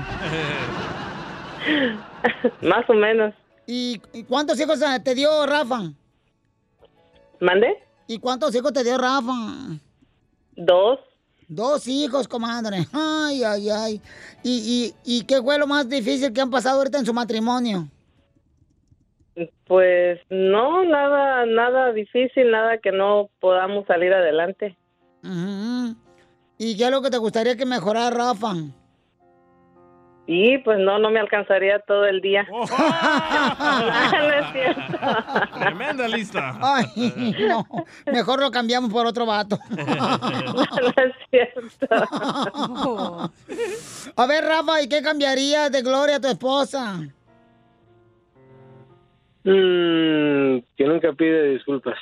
[2.63, 3.35] Más o menos.
[3.67, 5.83] ¿Y, y cuántos hijos eh, te dio Rafa?
[7.41, 7.77] ¿Mande?
[8.07, 9.33] ¿Y cuántos hijos te dio Rafa?
[10.57, 10.99] Dos.
[11.49, 12.87] Dos hijos, comadre.
[12.93, 14.01] Ay, ay, ay.
[14.43, 17.89] ¿Y, y, y qué fue lo más difícil que han pasado ahorita en su matrimonio?
[19.67, 24.77] Pues no, nada, nada difícil, nada que no podamos salir adelante.
[25.23, 25.95] Ujú.
[26.59, 28.55] ¿Y qué es lo que te gustaría que mejorara Rafa?
[30.29, 32.45] Y pues no, no me alcanzaría todo el día.
[32.51, 32.67] Oh.
[32.67, 34.99] no es cierto.
[35.57, 36.59] Tremenda lista.
[36.61, 37.65] Ay, no.
[38.13, 39.57] Mejor lo cambiamos por otro vato.
[39.71, 39.85] no
[40.97, 41.87] es cierto.
[44.17, 46.97] A ver, Rafa, ¿y qué cambiaría de Gloria a tu esposa?
[49.45, 51.97] Mm, que nunca pide disculpas.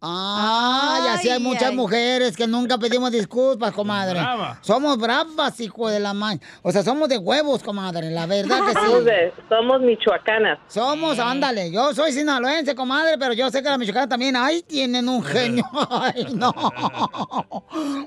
[0.00, 4.20] Ah, y así hay muchas mujeres que nunca pedimos disculpas, comadre.
[4.20, 4.58] Brava.
[4.60, 6.40] Somos bravas, hijo de la man.
[6.62, 8.78] O sea, somos de huevos, comadre, la verdad que sí.
[8.84, 10.58] Somos, de- somos michoacanas.
[10.68, 11.72] Somos, ándale.
[11.72, 15.64] Yo soy sinaloense, comadre, pero yo sé que las mexicanas también, ay, tienen un genio.
[15.90, 16.52] Ay, no.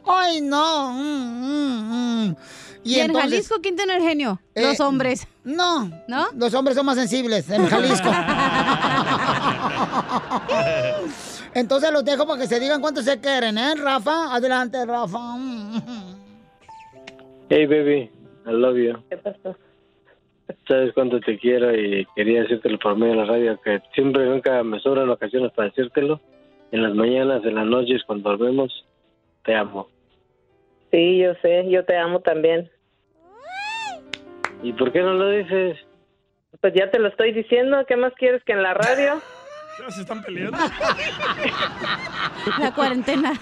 [0.08, 0.94] Ay, no.
[0.94, 2.36] Mm, mm, mm.
[2.84, 4.40] ¿Y, en Jalisco quién tiene el genio?
[4.56, 5.28] Los Eh, hombres.
[5.44, 5.92] No.
[6.08, 6.28] ¿No?
[6.38, 8.10] Los hombres son más sensibles en Jalisco.
[11.54, 14.36] Entonces los dejo para que se digan cuánto se quieren, ¿eh, Rafa?
[14.36, 15.36] Adelante, Rafa.
[17.50, 18.12] Hey, baby,
[18.46, 18.94] I love you.
[19.10, 19.56] ¿Qué pasó?
[20.68, 24.64] Sabes cuánto te quiero y quería decírtelo por medio de la radio, que siempre nunca
[24.64, 26.20] me sobran ocasiones para decírtelo.
[26.72, 28.86] En las mañanas, en las noches, cuando dormimos,
[29.44, 29.88] te amo.
[30.92, 32.70] Sí, yo sé, yo te amo también.
[34.62, 35.78] ¿Y por qué no lo dices?
[36.62, 39.22] Pues ya te lo estoy diciendo, ¿qué más quieres que en la radio?
[39.80, 40.58] Ya se están peleando.
[42.60, 43.34] La cuarentena.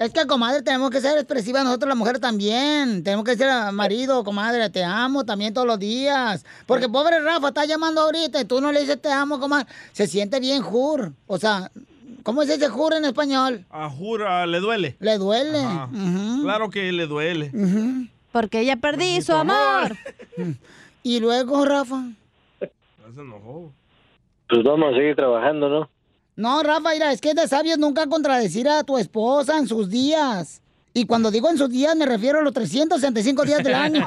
[0.00, 3.02] Es que, comadre, tenemos que ser expresivas nosotros las mujeres también.
[3.02, 6.44] Tenemos que decir al marido, comadre, te amo también todos los días.
[6.66, 9.66] Porque pobre Rafa está llamando ahorita y tú no le dices te amo, comadre.
[9.92, 11.12] Se siente bien jur.
[11.26, 11.70] O sea,
[12.22, 13.64] ¿cómo se dice jur en español?
[13.70, 14.96] A Jura, le duele.
[15.00, 15.62] Le duele.
[16.42, 17.50] Claro que le duele.
[18.32, 19.96] Porque ya perdí su amor.
[21.02, 22.02] Y luego, Rafa.
[22.60, 23.72] Se enojó.
[24.48, 25.90] Pues vamos a seguir trabajando, ¿no?
[26.36, 29.88] No, Rafa, mira, es que es de sabios nunca contradecir a tu esposa en sus
[29.90, 30.62] días.
[30.94, 34.06] Y cuando digo en sus días, me refiero a los 365 días del año.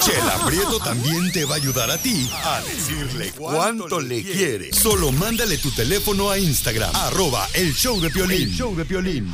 [0.00, 4.72] Chela Prieto también te va a ayudar a ti a decirle cuánto le quiere.
[4.72, 8.42] Solo mándale tu teléfono a Instagram, arroba el show de Piolín.
[8.42, 9.32] El show de Piolín.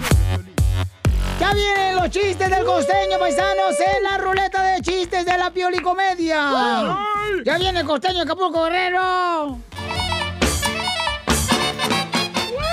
[1.40, 6.96] Ya vienen los chistes del costeño, paisanos, en la ruleta de chistes de la piolicomedia.
[7.44, 9.58] Ya viene el costeño de Acapulco Guerrero.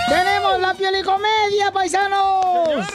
[0.07, 2.85] Tenemos la piolicomedia, paisanos.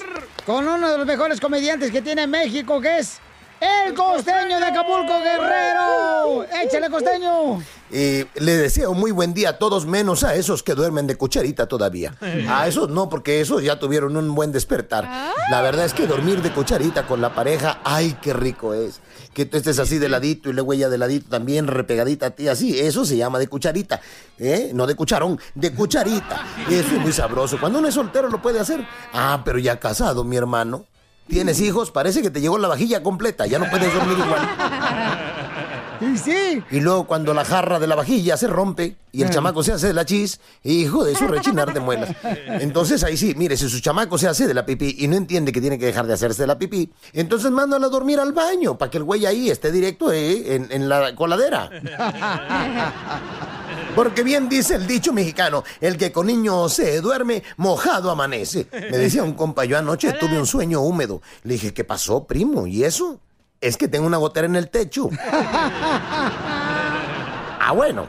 [0.45, 3.19] Con uno de los mejores comediantes que tiene México, que es
[3.61, 6.45] el costeño de Acapulco Guerrero.
[6.63, 7.63] Échale, costeño.
[7.91, 11.67] Eh, le deseo muy buen día a todos, menos a esos que duermen de cucharita
[11.67, 12.15] todavía.
[12.49, 15.09] A esos no, porque esos ya tuvieron un buen despertar.
[15.51, 19.01] La verdad es que dormir de cucharita con la pareja, ay, qué rico es.
[19.33, 22.49] Que tú estés así de ladito y luego ella de ladito también repegadita a ti,
[22.49, 22.79] así.
[22.79, 24.01] Eso se llama de cucharita.
[24.39, 24.71] ¿eh?
[24.75, 26.41] No de cucharón, de cucharita.
[26.69, 27.59] Eso es muy sabroso.
[27.61, 28.87] Cuando uno es soltero lo puede hacer.
[29.13, 30.87] Ah, pero ya casado, mi hermano.
[31.29, 31.91] ¿Tienes hijos?
[31.91, 33.47] Parece que te llegó la vajilla completa.
[33.47, 34.49] Ya no puedes dormir igual.
[36.01, 36.63] Y sí.
[36.71, 39.87] Y luego cuando la jarra de la vajilla se rompe y el chamaco se hace
[39.89, 42.11] de la chis, hijo de su rechinar de muelas.
[42.61, 45.53] Entonces ahí sí, mire, si su chamaco se hace de la pipí y no entiende
[45.53, 48.77] que tiene que dejar de hacerse de la pipí, entonces mándalo a dormir al baño
[48.77, 51.71] para que el güey ahí esté directo eh, en, en la coladera.
[53.97, 58.67] Porque bien dice el dicho mexicano, el que con niño se duerme, mojado amanece.
[58.71, 61.23] Me decía un compa, yo anoche tuve un sueño húmedo.
[61.45, 62.67] Le dije, ¿qué pasó, primo?
[62.67, 63.21] ¿Y eso?
[63.59, 65.09] Es que tengo una gotera en el techo.
[67.69, 68.07] Ah, bueno.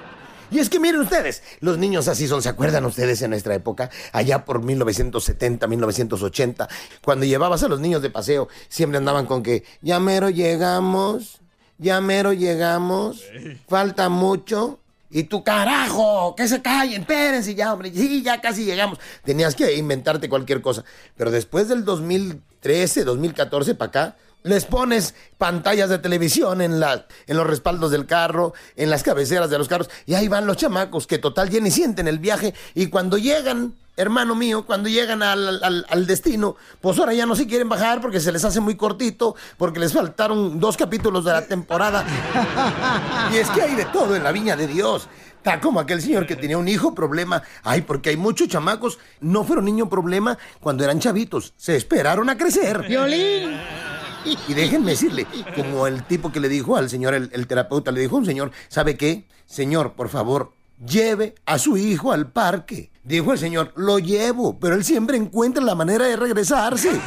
[0.51, 3.89] Y es que miren ustedes, los niños así son, ¿se acuerdan ustedes en nuestra época?
[4.13, 6.69] Allá por 1970, 1980,
[7.03, 11.41] cuando llevabas a los niños de paseo, siempre andaban con que, ya mero llegamos,
[11.79, 13.23] ya mero llegamos,
[13.67, 14.79] falta mucho.
[15.09, 18.99] Y tu carajo, que se callen, espérense ya, hombre, sí, ya casi llegamos.
[19.23, 20.83] Tenías que inventarte cualquier cosa.
[21.15, 27.05] Pero después del 2003, 2013, 2014 para acá, les pones pantallas de televisión en, la,
[27.27, 30.57] en los respaldos del carro, en las cabeceras de los carros, y ahí van los
[30.57, 35.21] chamacos que total ya ni sienten el viaje, y cuando llegan, hermano mío, cuando llegan
[35.23, 38.59] al, al- al destino, pues ahora ya no se quieren bajar porque se les hace
[38.61, 42.05] muy cortito, porque les faltaron dos capítulos de la temporada.
[43.33, 45.09] Y es que hay de todo en la viña de Dios.
[45.37, 47.41] Está como aquel señor que tenía un hijo problema.
[47.63, 51.53] Ay, porque hay muchos chamacos, no fueron niño problema cuando eran chavitos.
[51.57, 52.85] Se esperaron a crecer.
[52.87, 53.57] Violín.
[54.47, 55.25] Y déjenme decirle,
[55.55, 58.25] como el tipo que le dijo al señor, el, el terapeuta, le dijo a un
[58.25, 59.25] señor, ¿sabe qué?
[59.45, 60.51] Señor, por favor,
[60.85, 62.91] lleve a su hijo al parque.
[63.07, 66.99] Dijo el señor, lo llevo, pero él siempre encuentra la manera de regresarse.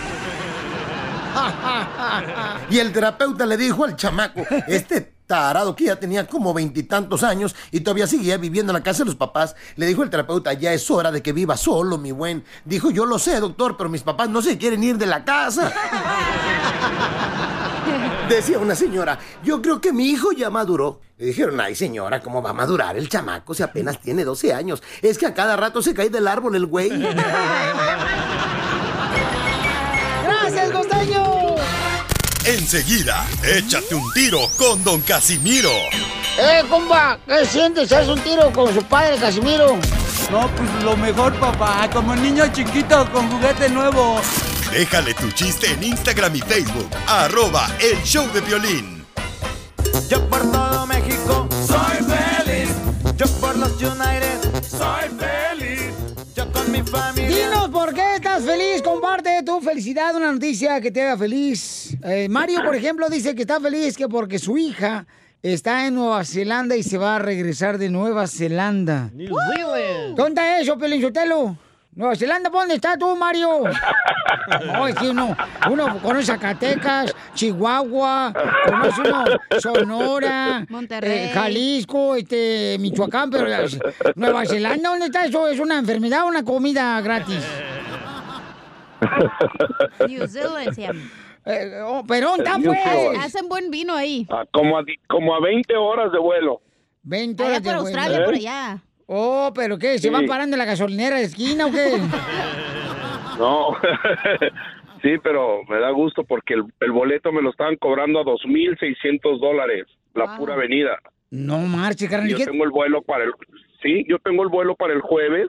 [2.70, 7.55] Y el terapeuta le dijo al chamaco, este tarado que ya tenía como veintitantos años
[7.70, 10.72] y todavía seguía viviendo en la casa de los papás, le dijo el terapeuta, ya
[10.72, 12.44] es hora de que viva solo, mi buen.
[12.64, 15.70] Dijo, yo lo sé, doctor, pero mis papás no se quieren ir de la casa.
[18.28, 21.01] Decía una señora, yo creo que mi hijo ya maduró.
[21.18, 24.82] Le dijeron, ay señora, ¿cómo va a madurar el chamaco si apenas tiene 12 años?
[25.03, 26.91] Es que a cada rato se cae del árbol el güey.
[30.24, 31.57] ¡Gracias, costeño!
[32.45, 35.70] Enseguida, échate un tiro con Don Casimiro.
[36.38, 37.18] ¡Eh, compa!
[37.26, 37.93] ¿Qué sientes?
[37.93, 39.76] ¿Haz un tiro con su padre, Casimiro?
[40.30, 41.91] No, pues lo mejor, papá.
[41.93, 44.20] Como niño chiquito con juguete nuevo.
[44.73, 49.05] Déjale tu chiste en Instagram y Facebook, arroba el show de violín.
[50.09, 52.71] Yo por todo México soy feliz.
[53.16, 55.93] Yo por los United soy feliz.
[56.37, 57.29] Yo con mi familia.
[57.37, 61.97] Dinos por qué estás feliz, comparte tu felicidad, una noticia que te haga feliz.
[62.05, 65.05] Eh, Mario, por ejemplo, dice que está feliz que porque su hija
[65.43, 69.11] está en Nueva Zelanda y se va a regresar de Nueva Zelanda.
[69.14, 70.16] New Zealand.
[70.16, 71.59] ¿Dónde eso, Pelinchotelo?
[71.93, 73.64] Nueva Zelanda, ¿dónde está tú, Mario?
[74.64, 75.36] No, es que uno,
[75.70, 78.32] uno conoce Zacatecas, Chihuahua,
[78.66, 79.24] conoce uno
[79.61, 81.26] Sonora, Monterrey.
[81.26, 83.47] eh, Jalisco, este, Michoacán, pero
[84.16, 85.47] Nueva Zelanda, ¿dónde está eso?
[85.49, 87.45] ¿Es una enfermedad o una comida gratis?
[90.09, 91.01] New Zealand se llama.
[91.47, 93.18] Eh, oh, pero ¿dónde está, pues?
[93.24, 94.26] Hacen buen vino ahí.
[94.30, 96.61] Ah, como, a, como a 20 horas de vuelo.
[97.03, 97.99] 20 Allá horas de por vuelo.
[97.99, 98.38] Australia, por ¿Eh?
[98.38, 98.82] allá.
[99.12, 99.94] Oh, ¿pero qué?
[99.98, 100.08] ¿Se Sí.
[100.08, 101.90] van parando en la gasolinera de esquina o qué?
[103.38, 103.68] No,
[105.02, 109.40] sí, pero me da gusto porque el, el boleto me lo estaban cobrando a 2.600
[109.40, 110.98] dólares, la pura venida.
[111.30, 112.28] No marche, carnal.
[112.28, 113.32] Yo ¿qué- tengo el vuelo para el...
[113.82, 115.48] Sí, yo tengo el vuelo para el jueves,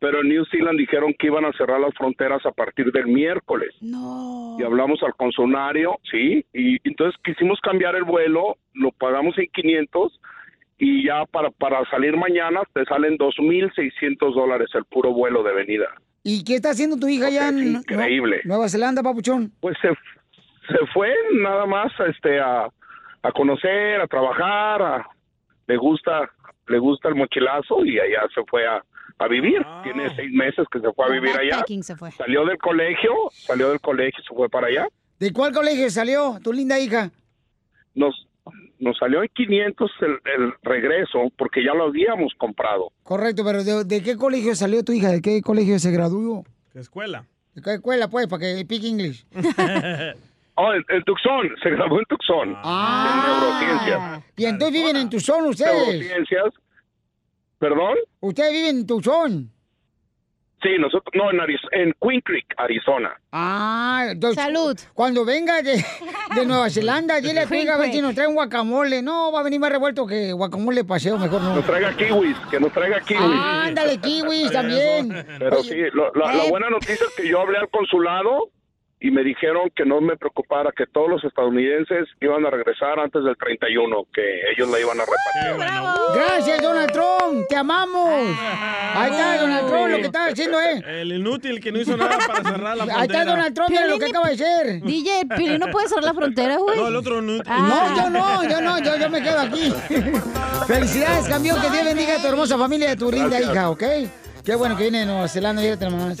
[0.00, 3.72] pero en New Zealand dijeron que iban a cerrar las fronteras a partir del miércoles.
[3.80, 4.56] No.
[4.58, 10.20] Y hablamos al concesionario, sí, y entonces quisimos cambiar el vuelo, lo pagamos en 500
[10.78, 15.86] y ya para, para salir mañana te salen 2.600 dólares el puro vuelo de venida.
[16.22, 18.40] ¿Y qué está haciendo tu hija allá en increíble.
[18.44, 19.52] Nueva Zelanda, papuchón?
[19.60, 22.64] Pues se, se fue nada más este, a,
[23.22, 25.08] a conocer, a trabajar, a-
[25.66, 26.30] le gusta
[26.68, 28.82] le gusta el mochilazo y allá se fue a,
[29.18, 29.62] a vivir.
[29.82, 31.64] Tiene seis meses que se fue a vivir allá.
[31.96, 32.10] Fue.
[32.10, 34.86] Salió del colegio, salió del colegio y se fue para allá.
[35.18, 37.10] ¿De cuál colegio salió tu linda hija?
[37.94, 38.27] Nos,
[38.78, 40.10] nos salió en 500 el,
[40.42, 42.90] el regreso porque ya lo habíamos comprado.
[43.02, 45.10] Correcto, pero ¿de, de qué colegio salió tu hija?
[45.10, 46.44] ¿De qué colegio se graduó?
[46.72, 47.24] ¿Qué escuela?
[47.54, 49.26] ¿De qué escuela, pues, para que pique inglés?
[50.60, 52.52] Oh, en, en Tucson, se graduó en Tucson.
[52.64, 53.14] Ah.
[53.14, 54.24] En neurociencias.
[54.36, 55.86] Y entonces viven en Tucson ustedes.
[55.86, 56.52] Neurociencias.
[57.60, 57.94] ¿Perdón?
[58.18, 59.52] Ustedes viven en Tucson.
[60.60, 63.16] Sí, nosotros, no, en, Ariz- en Queen Creek, Arizona.
[63.30, 64.76] Ah, entonces, Salud.
[64.92, 65.84] Cuando venga de,
[66.34, 69.00] de Nueva Zelanda, dile a tu a ver si nos trae un guacamole.
[69.00, 71.54] No, va a venir más revuelto que guacamole paseo, mejor no.
[71.54, 73.22] Nos traiga kiwis, que nos traiga kiwis.
[73.24, 75.24] Ah, ándale, kiwis también.
[75.38, 76.50] Pero sí, lo- la, la Eh.
[76.50, 78.50] buena noticia es que yo hablé al consulado
[79.00, 83.22] y me dijeron que no me preocupara, que todos los estadounidenses iban a regresar antes
[83.22, 86.14] del 31, que ellos la iban a repartir.
[86.14, 88.08] Gracias, Donald Trump, te amamos.
[88.94, 90.82] Ahí está Donald Trump, lo que está haciendo, ¿eh?
[91.00, 92.98] El inútil que no hizo nada para cerrar la frontera.
[93.00, 94.82] Ahí está Donald Trump, mira lo que acaba de hacer.
[94.82, 96.76] DJ, Piolín no puede cerrar la frontera, güey.
[96.78, 97.52] No, el otro inútil.
[97.52, 99.72] No, yo no, yo no, yo, yo me quedo aquí.
[100.66, 103.84] Felicidades, campeón, que Dios bendiga a tu hermosa familia y a tu linda hija, ¿ok?
[104.48, 106.16] Qué bueno que viene de Nueva Zelanda, fíjate nomás.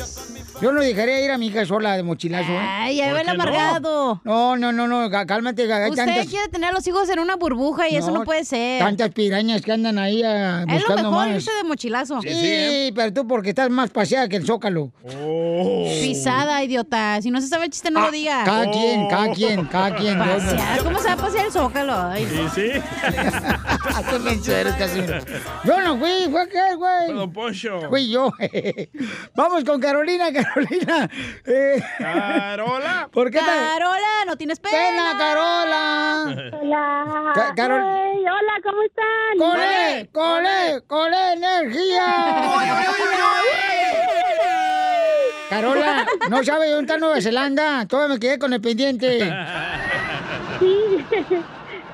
[0.60, 2.58] Yo no dejaría ir a mi hija sola de mochilazo, ¿eh?
[2.60, 4.20] Ay, ya ve el amargado.
[4.22, 7.36] No, no, no, no, cá- cálmate, Usted tantas, quiere tener a los hijos en una
[7.36, 8.80] burbuja y eso no puede ser.
[8.80, 11.36] tantas pirañas que andan ahí ah, Es lo buscando mejor más.
[11.36, 12.20] irse de mochilazo.
[12.20, 14.92] Sí, pero tú porque estás más paseada que el Zócalo.
[16.02, 17.22] Pisada, idiota.
[17.22, 18.42] Si no se sabe el chiste, no lo diga.
[18.42, 20.18] Ah, Cada quien, cada quien, cada quien.
[20.18, 20.82] Pasear.
[20.82, 21.94] ¿Cómo se va a pasear el zócalo?
[21.96, 22.80] Ay, Sí, sí.
[24.10, 25.18] Qué menso eres, Casimiro.
[25.64, 27.12] Yo no fui, fue aquel, güey.
[27.14, 27.80] Don Poncho.
[27.88, 28.17] Fui yo.
[29.34, 30.32] Vamos con Carolina.
[30.32, 31.08] Carolina.
[31.46, 33.08] eh, Carola.
[33.12, 34.76] ¿Por qué Carola, no tienes pena.
[34.76, 36.50] Pena, Carola.
[36.60, 37.32] Hola.
[37.34, 39.38] Ca- Carol- Ay, hola, ¿cómo están?
[39.38, 40.08] ¡Cole!
[40.12, 40.82] ¡Cole!
[40.86, 42.34] ¡Cole energía!
[45.48, 47.86] Carola, no sabe dónde está Nueva Zelanda.
[47.86, 49.20] Todavía me quedé con el pendiente.
[50.60, 51.04] Sí,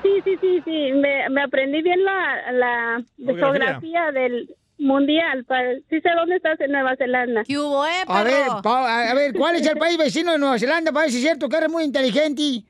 [0.03, 0.91] sí, sí, sí, sí.
[0.93, 5.43] Me, me aprendí bien la, la geografía del mundial.
[5.45, 7.43] pa- Sí sé dónde estás en Nueva Zelanda.
[7.45, 10.59] ¿Qué hubo, eh, A ver, pa- a ver, ¿cuál es el país vecino de Nueva
[10.59, 10.91] Zelanda?
[10.91, 12.63] Para ver si es cierto que eres muy inteligente.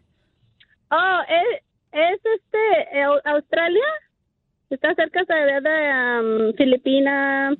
[0.92, 3.86] Oh, es, es este, eh, Australia.
[4.70, 7.56] Está cerca de, de um, Filipinas.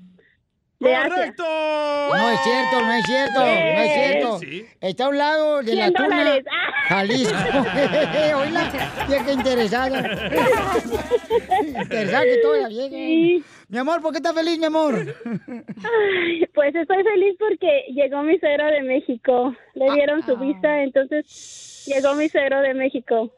[0.82, 1.34] Asia.
[1.38, 4.40] No es cierto, no es cierto, no es cierto.
[4.40, 4.66] Sí.
[4.82, 6.18] Está a un lado de la 100 tuna.
[6.24, 6.46] dólares.
[6.90, 7.34] Jalisco.
[9.26, 10.00] Que interesada.
[11.66, 13.46] interesada que toda la vieja.
[13.68, 14.94] Mi amor, ¿por qué estás feliz, mi amor?
[14.96, 19.56] Ay, Pues estoy feliz porque llegó mi suegro de México.
[19.74, 23.34] Le dieron su visa, entonces llegó mi suegro de México.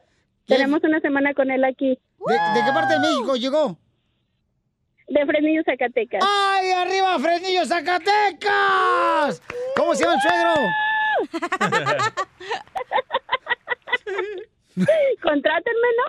[0.46, 1.98] Tenemos una semana con él aquí.
[2.28, 3.78] ¿De, de qué parte de México llegó?
[5.08, 6.24] De Fresnillo, Zacatecas.
[6.26, 9.42] ¡Ay, arriba, Fresnillo, Zacatecas!
[9.78, 10.54] ¿Cómo se llama el suegro?
[15.24, 16.06] Contrátenme, ¿no?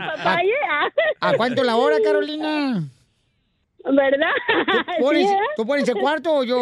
[0.16, 0.92] Papaya.
[1.20, 2.82] ¿A cuánto la hora, Carolina?
[3.82, 4.28] ¿Verdad?
[4.98, 5.38] ¿Tú pones, Sí, ¿eh?
[5.56, 6.58] ¿Tú pones el cuarto o yo?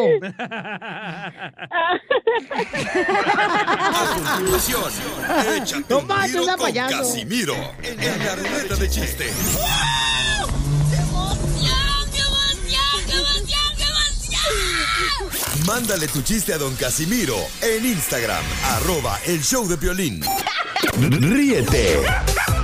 [3.08, 4.82] A continuación,
[5.56, 6.98] échate No un tiro con payaso.
[6.98, 9.58] Casimiro en la ruleta de chistes.
[15.66, 20.22] Mándale tu chiste a don Casimiro en Instagram, arroba el show de Piolín.
[20.98, 22.00] Ríete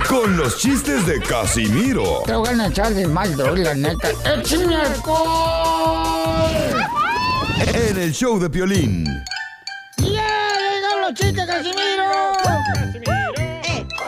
[0.07, 4.09] con los chistes de Casimiro Te voy a echar de mal, droga, la neta.
[4.25, 6.05] ¡Échame alcohol!
[7.73, 9.05] en el show de Piolín.
[9.97, 10.07] ¡Ya!
[10.07, 12.05] ¡Llegaron los chistes, Casimiro!
[12.43, 13.33] ¡Casimiro!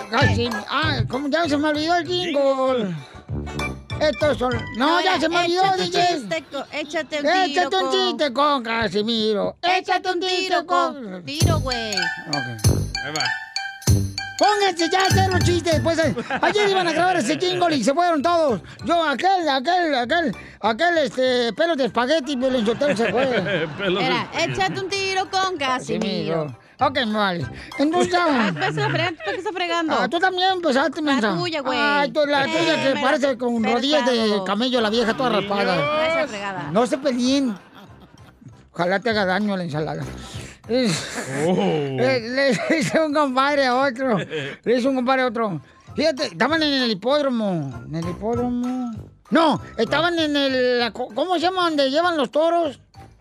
[0.10, 0.50] Casi...
[0.70, 2.96] Ah, ¿cómo ya se me olvidó el jingle?
[4.00, 4.54] Estos son...
[4.78, 6.14] No, ya se me olvidó, échate DJ.
[6.14, 9.58] chiste échate un tiro Échate un chiste con Casimiro.
[9.62, 11.24] Échate un tiro con...
[11.26, 11.96] Tiro, güey.
[11.96, 13.24] Ahí va.
[14.38, 15.80] Pónganse ya a hacer los chistes.
[15.82, 18.62] Pues, eh, ayer iban a grabar ese jingle y se fueron todos.
[18.86, 23.68] Yo, aquel, aquel, aquel, aquel, este, pelo de espagueti, pero el se fue.
[23.90, 26.56] Mira, échate un tiro con Casimiro.
[26.80, 27.46] Ok, vale.
[27.80, 28.26] Entonces ya.
[28.30, 29.96] Ah, pues, la fregando, ¿tú qué estás fregando?
[30.00, 31.36] Ah, tú también empezaste, mensa.
[31.36, 31.80] tuya, güey.
[31.80, 35.30] Ay, tú, la Eh, tuya que me- parece con rodillas de camello, la vieja toda
[35.30, 36.08] raspada.
[36.08, 36.70] Esa fregada.
[36.72, 37.56] No se peleen.
[38.74, 40.04] Ojalá te haga daño la ensalada.
[40.70, 41.56] Oh.
[41.56, 44.18] Le, le hice un compadre a otro.
[44.18, 45.60] Le hice un compadre a otro.
[45.96, 47.84] Fíjate, estaban en el hipódromo.
[47.88, 48.92] ¿En el hipódromo?
[49.30, 50.80] No, estaban en el...
[50.80, 51.64] la ¿Cómo se llama?
[51.64, 52.80] ¿Donde llevan los toros?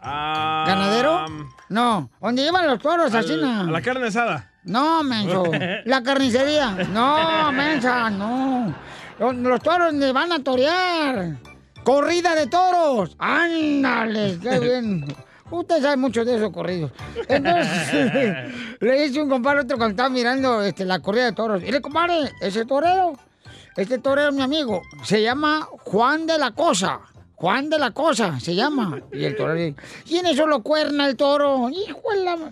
[0.09, 1.27] Ah, ¿Ganadero?
[1.69, 4.53] No, donde llevan los toros, al- a la carne asada.
[4.65, 5.45] No, menso.
[5.85, 6.71] La carnicería.
[6.93, 8.75] No, mensa, no.
[9.19, 11.37] Los, los toros donde van a torear.
[11.83, 13.17] Corrida de toros.
[13.19, 15.05] Ándale, qué bien.
[15.51, 16.91] Usted sabe mucho de esos corridos.
[17.29, 21.63] Entonces, le hice un compadre otro cuando estaba mirando este, la corrida de toros.
[21.65, 23.13] Y le compadre, ese torero,
[23.77, 24.83] este torero es mi amigo.
[25.05, 27.01] Se llama Juan de la Cosa.
[27.37, 28.99] Juan de la Cosa se llama.
[29.13, 29.77] Y el torero dice,
[30.07, 31.69] ¿quién eso lo cuerna el toro?
[31.71, 32.37] Hijo de la...
[32.37, 32.51] ma-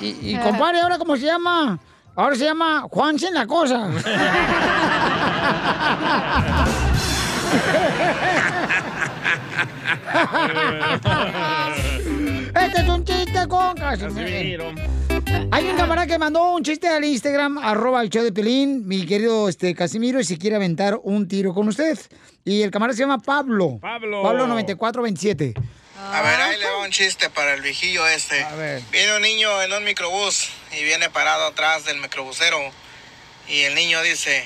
[0.00, 1.78] Y, y, y, compadre, ¿ahora cómo se llama?
[2.14, 3.88] Ahora se llama Juan sin la cosa.
[12.54, 14.72] Este es un chiste con Casimiro.
[15.50, 19.04] Hay un camarada que mandó un chiste al Instagram, arroba el show de Pelín, mi
[19.06, 21.98] querido este, Casimiro, y si quiere aventar un tiro con usted.
[22.44, 23.78] Y el camarada se llama Pablo.
[23.80, 24.22] Pablo.
[24.22, 25.54] Pablo 9427.
[26.10, 28.46] A ver, ahí le va un chiste para el viejillo este.
[28.90, 32.58] Viene un niño en un microbús y viene parado atrás del microbusero.
[33.48, 34.44] Y el niño dice,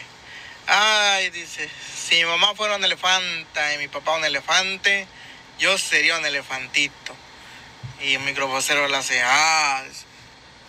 [0.66, 5.06] ay, dice, si mi mamá fuera un elefanta y mi papá un elefante,
[5.58, 7.14] yo sería un elefantito.
[8.02, 9.82] Y el microbusero le hace, ah.
[9.86, 10.05] dice.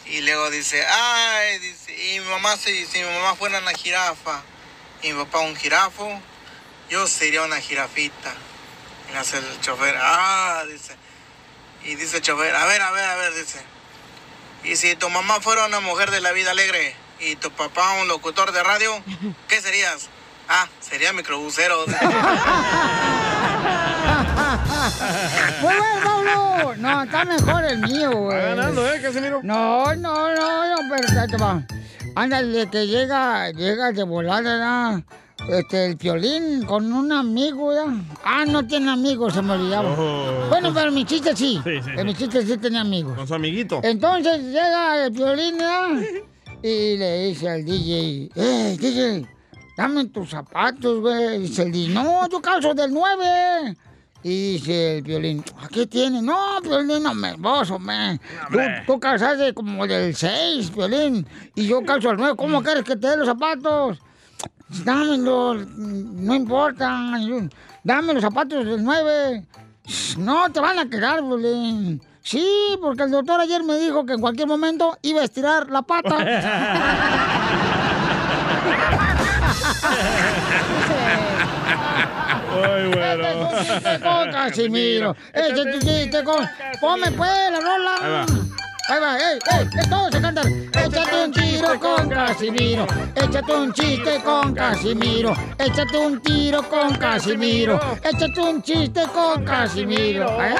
[0.10, 4.42] Y luego dice, ay, dice, y mi mamá, si, si mi mamá fuera una jirafa
[5.02, 6.22] y mi papá un jirafo,
[6.90, 8.34] yo sería una jirafita.
[9.10, 10.96] Y le hace el chofer, ah, dice.
[11.84, 13.60] Y dice el chofer, a ver, a ver, a ver, dice.
[14.64, 18.08] Y si tu mamá fuera una mujer de la vida alegre y tu papá un
[18.08, 19.04] locutor de radio,
[19.50, 20.08] ¿qué serías?
[20.48, 21.86] Ah, sería microbusero.
[24.38, 26.76] Muy bueno, Pablo.
[26.78, 28.38] No, está mejor el mío, güey.
[28.38, 29.40] Va ganando, ¿eh, Casimiro?
[29.44, 31.64] No, no, no, no, te va.
[32.16, 35.04] Ándale, que llega, llega de volada, ¿verdad?
[35.50, 37.86] Este, el violín con un amigo, ¿ya?
[38.24, 39.90] Ah, no tiene amigos, se me olvidaba.
[39.98, 40.48] Oh.
[40.50, 41.60] Bueno, pero mi chiste sí.
[41.64, 43.16] Sí, sí, En mi chiste sí tenía amigos.
[43.16, 43.80] Con su amiguito.
[43.84, 45.90] Entonces llega el violín ¿ya?
[46.64, 49.28] y le dice al DJ, ¡Eh, DJ!
[49.78, 51.40] Dame tus zapatos, güey.
[51.40, 53.78] Dice el DJ, no, yo calzo del 9.
[54.28, 56.22] Y dice el violín, ¿a qué tiene?
[56.22, 58.20] No, violín, no me vos, hombre.
[58.52, 61.26] Tú, tú calzaste como del 6, violín.
[61.56, 62.36] Y yo calzo al 9.
[62.36, 64.00] ¿Cómo quieres que te dé los zapatos?
[64.84, 67.14] Dámelos, no importa.
[67.86, 69.46] Dame los zapatos del 9.
[70.18, 72.02] No, te van a quedar, violín.
[72.22, 72.46] Sí,
[72.82, 76.18] porque el doctor ayer me dijo que en cualquier momento iba a estirar la pata.
[82.58, 83.50] Muy bueno.
[83.60, 85.16] chiste con Casimiro.
[85.34, 86.50] Este es un chiste con.
[86.82, 87.96] Ponme pues la rola.
[88.02, 88.26] Ahí va.
[88.90, 90.48] Ahí va, ey, ey, ey, todos se cantan.
[90.74, 92.88] Échate un tiro con Casimiro.
[93.16, 95.34] Échate un chiste con Casimiro.
[95.60, 97.80] Échate un tiro con Casimiro.
[98.02, 100.42] Échate un chiste con Casimiro.
[100.42, 100.56] ¿Eh?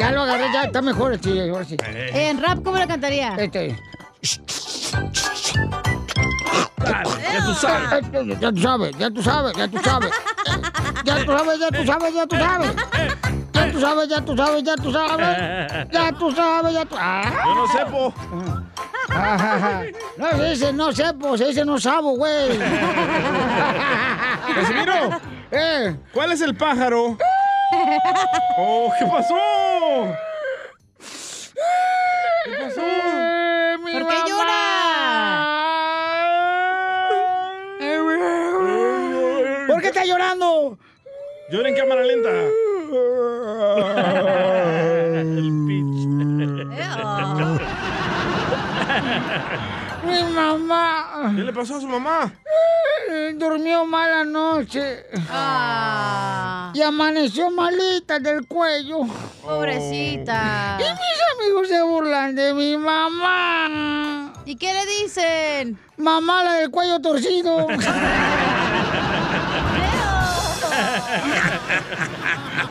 [0.00, 1.76] Ya lo agarré, ya está mejor el chiste, ahora sí.
[1.86, 3.36] En rap, ¿cómo lo cantaría?
[3.36, 3.76] Este.
[6.82, 8.40] ya tú sabes.
[8.40, 10.10] Ya tú sabes, ya tú sabes, ya tú sabes.
[11.06, 12.70] Ya tú sabes, ya tú sabes, ya tú sabes.
[13.52, 15.88] Ya tú sabes, ya tú sabes, ya tú sabes.
[15.92, 17.42] Ya tú sabes, ya tú Ah.
[17.46, 18.14] Yo no sepo.
[20.18, 22.58] No se dice no sepo, se dice no sabo, güey.
[24.54, 25.20] Casimiro.
[25.52, 25.96] Eh.
[26.12, 27.16] ¿Cuál es el pájaro?
[28.58, 29.36] Oh, ¿qué pasó?
[32.44, 32.80] ¿Qué pasó?
[33.82, 34.62] ¿Por qué llora?
[39.68, 40.78] ¿Por qué está llorando?
[41.48, 42.30] Llora en cámara lenta.
[45.14, 45.52] El
[50.04, 51.32] Mi mamá.
[51.36, 52.32] ¿Qué le pasó a su mamá?
[53.36, 55.04] Durmió mala noche.
[55.30, 56.72] Ah.
[56.74, 59.02] Y amaneció malita del cuello.
[59.42, 60.78] Pobrecita.
[60.80, 64.32] Y mis amigos se burlan de mi mamá.
[64.44, 65.78] ¿Y qué le dicen?
[65.96, 67.68] Mamá, la del cuello torcido.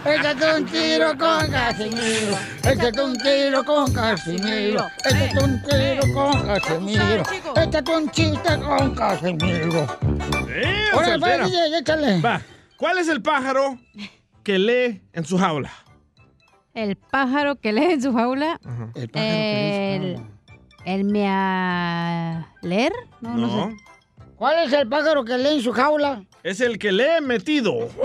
[0.06, 2.38] Échate un tiro con Casimiro.
[2.64, 4.88] Échate un tiro con Casimiro.
[5.04, 7.24] Échate un tiro con Casimiro.
[7.56, 9.88] Échate un chiste con Casimiro.
[10.50, 12.22] Eh, pues, DJ, échale.
[12.22, 12.42] Va.
[12.78, 13.78] ¿Cuál es el pájaro
[14.44, 15.72] que lee en su jaula?
[16.74, 18.60] El pájaro que lee en su jaula.
[18.94, 20.20] El El.
[20.86, 22.48] El mea.
[22.62, 22.92] ¿Leer?
[23.22, 23.78] No, no, sé.
[24.36, 26.24] ¿Cuál es el pájaro que lee en su jaula?
[26.46, 27.90] Es el que lee metido.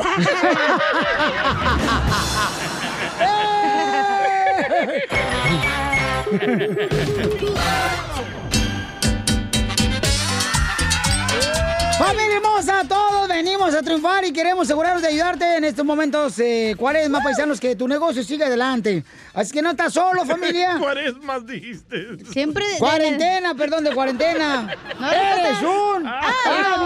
[11.98, 16.38] Familia hermosa, todos venimos a triunfar y queremos asegurarnos de ayudarte en estos momentos.
[16.38, 16.74] Eh,
[17.10, 19.04] más paisanos, que tu negocio siga adelante.
[19.34, 20.76] Así que no estás solo, familia.
[20.80, 22.24] Cuaresmas dijiste.
[22.32, 22.66] Siempre.
[22.66, 24.74] de- Cuarentena, perdón, de cuarentena.
[24.98, 26.06] No ¡Eres un...
[26.06, 26.76] Ah, ¡Ah,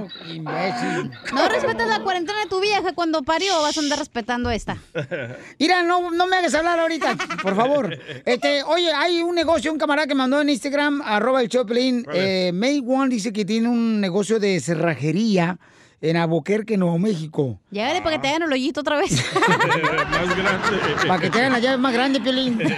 [0.00, 0.08] no!
[0.68, 1.10] Imbécil.
[1.34, 4.76] No respetas la cuarentena de tu vieja cuando parió, vas a andar respetando esta.
[5.58, 7.98] Mira, no, no me hagas hablar ahorita, por favor.
[8.24, 12.06] Este, oye, hay un negocio, un camarada que mandó en Instagram, arroba el Choplin.
[12.12, 15.58] Eh, May One dice que tiene un negocio de cerrajería
[16.00, 17.60] en Albuquerque, Nuevo México.
[17.70, 19.12] Llegale para que te hagan el hoyito otra vez.
[19.48, 21.06] Más grande.
[21.06, 22.60] Para que te hagan la llave más grande, Piolín.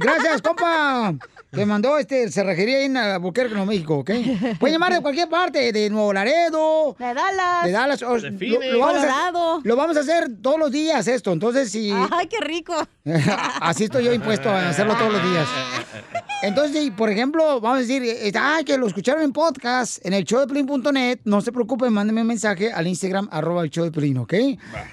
[0.00, 1.14] Gracias, compa,
[1.52, 4.10] que mandó este cerrajería ahí en Albuquerque, Nuevo México, ¿ok?
[4.58, 7.64] Pueden llamar de cualquier parte, de Nuevo Laredo, De Dallas.
[7.64, 8.02] de Dallas.
[8.02, 9.54] o- De lo, lo vamos Colorado.
[9.56, 11.90] a, lo vamos a hacer todos los días esto, entonces si...
[11.90, 12.74] Ay, qué rico.
[13.60, 15.48] Así estoy yo impuesto a hacerlo todos los días.
[16.42, 18.02] Entonces, por ejemplo, vamos a decir,
[18.38, 22.72] ay, que lo escucharon en podcast, en el showdeplin.net, no se preocupen, mándenme un mensaje
[22.72, 24.34] al Instagram, arroba el show de Plin, ¿ok?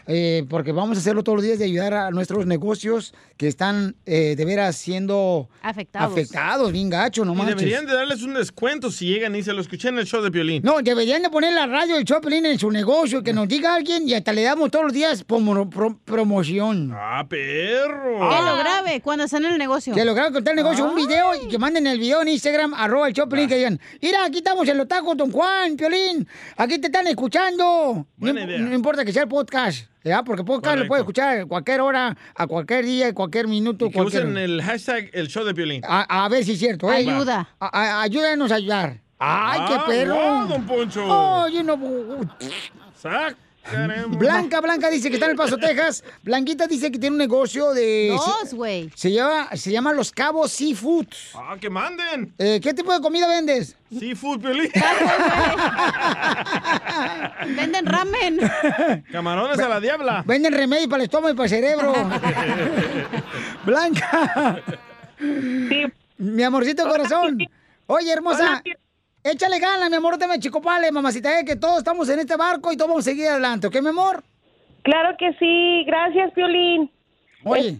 [0.07, 3.95] Eh, porque vamos a hacerlo todos los días de ayudar a nuestros negocios que están
[4.05, 6.11] eh, de veras siendo Afectados.
[6.11, 7.55] afectados, bien gacho, no Y manches.
[7.57, 10.29] deberían de darles un descuento si llegan y se lo escuché en el show de
[10.29, 10.61] Piolín.
[10.63, 13.47] No, deberían de poner la radio del show de Piolín en su negocio, que nos
[13.47, 16.91] diga alguien y hasta le damos todos los días promo- pro- promoción.
[16.93, 18.19] Ah, perro.
[18.29, 19.93] Que lo grabe cuando están en el negocio.
[19.95, 23.07] Que lograron contar el negocio, un video y que manden el video en Instagram, arroba
[23.07, 26.87] el Choplin, que digan, mira, aquí estamos en los tacos, don Juan, Piolín, aquí te
[26.87, 27.63] están escuchando.
[27.63, 28.59] No, Buena imp- idea.
[28.59, 30.23] no importa que sea el podcast, ¿ya?
[30.23, 30.87] Porque podcast lo Correcto.
[30.89, 33.85] puede escuchar a cualquier hora, a cualquier día, a cualquier minuto.
[33.85, 34.23] Y que cualquier...
[34.25, 35.81] usen el hashtag el show de Piolín.
[35.87, 36.97] a, a ver si es cierto, ¿eh?
[36.97, 37.49] Ayuda.
[37.59, 39.01] A- a- ayúdanos a ayudar.
[39.21, 40.15] ¡Ay, qué Ah, perro!
[40.15, 41.05] wow, don Poncho.
[41.05, 41.77] Oye, no.
[44.09, 46.03] Blanca, Blanca dice que está en El Paso, Texas.
[46.23, 48.09] Blanquita dice que tiene un negocio de.
[48.09, 48.89] Dos, güey.
[48.95, 51.05] Se llama, se llama Los Cabos Seafood.
[51.35, 52.33] Ah, que manden.
[52.37, 53.75] Eh, ¿Qué tipo de comida vendes?
[53.97, 54.71] Seafood, Piolín.
[57.55, 58.39] Venden ramen.
[59.11, 60.23] Camarones a la diabla.
[60.25, 61.93] Venden remedio para el estómago y para el cerebro.
[63.65, 64.61] Blanca.
[66.17, 67.37] Mi amorcito corazón.
[67.87, 68.61] Oye, hermosa.
[69.23, 72.77] Échale ganas, mi amor, te chicopale, mamacita, eh, que todos estamos en este barco y
[72.77, 74.23] todos vamos a seguir adelante, ¿ok, mi amor?
[74.83, 76.89] Claro que sí, gracias, Piolín.
[77.43, 77.79] Oye,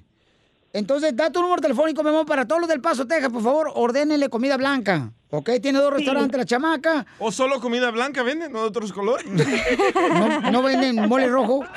[0.73, 3.71] entonces da tu número telefónico, mi amor, para todos los del Paso, Texas, por favor,
[3.73, 5.49] ordénenle comida blanca, ¿ok?
[5.61, 9.25] Tiene dos restaurantes, la chamaca, ¿O solo comida blanca venden, no de otros colores?
[9.31, 11.63] no, no venden mole rojo.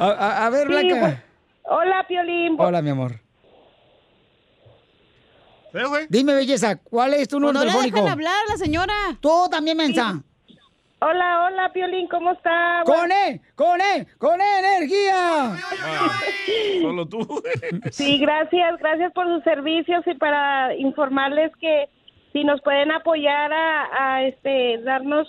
[0.00, 1.00] A, a- a ver, Sí, Blanca.
[1.00, 1.16] pues,
[1.64, 2.54] Hola, Piolín.
[2.56, 3.20] Hola, mi amor.
[6.08, 7.96] Dime, belleza, ¿cuál es tu número Pues no le telefónico?
[7.96, 8.94] dejan hablar la señora.
[9.20, 10.22] Tú también, mensa.
[11.00, 12.82] Hola, hola, Piolín, ¿cómo está?
[12.84, 13.40] ¡Con E!
[13.54, 14.06] ¡Con E!
[14.18, 15.56] ¡Con E energía!
[16.82, 17.42] Solo tú.
[17.92, 21.88] Sí, gracias, gracias por sus servicios y para informarles que
[22.32, 25.28] si nos pueden apoyar a, a, este darnos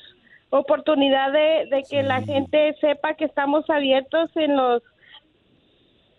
[0.50, 4.82] oportunidad de, de que la gente sepa que estamos abiertos en los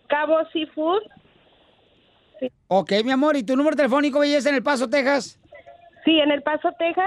[0.07, 1.01] Cabos Seafood.
[2.67, 5.37] Ok, mi amor, ¿y tu número telefónico, belleza, en El Paso, Texas?
[6.05, 7.05] Sí, en El Paso, Texas,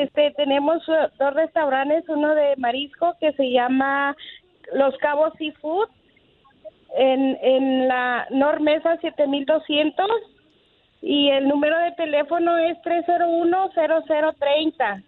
[0.00, 4.16] este tenemos uh, dos restaurantes, uno de marisco que se llama
[4.72, 5.88] Los Cabos Seafood
[6.96, 10.06] en, en la Normesa 7200
[11.02, 15.04] y el número de teléfono es 301-0030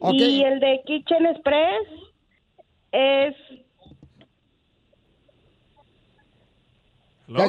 [0.00, 0.12] Ok.
[0.14, 1.86] y el de Kitchen Express
[2.92, 3.34] es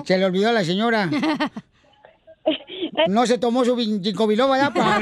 [0.05, 1.09] Se le olvidó a la señora.
[3.07, 4.97] No se tomó su ginkgo biloba ya para...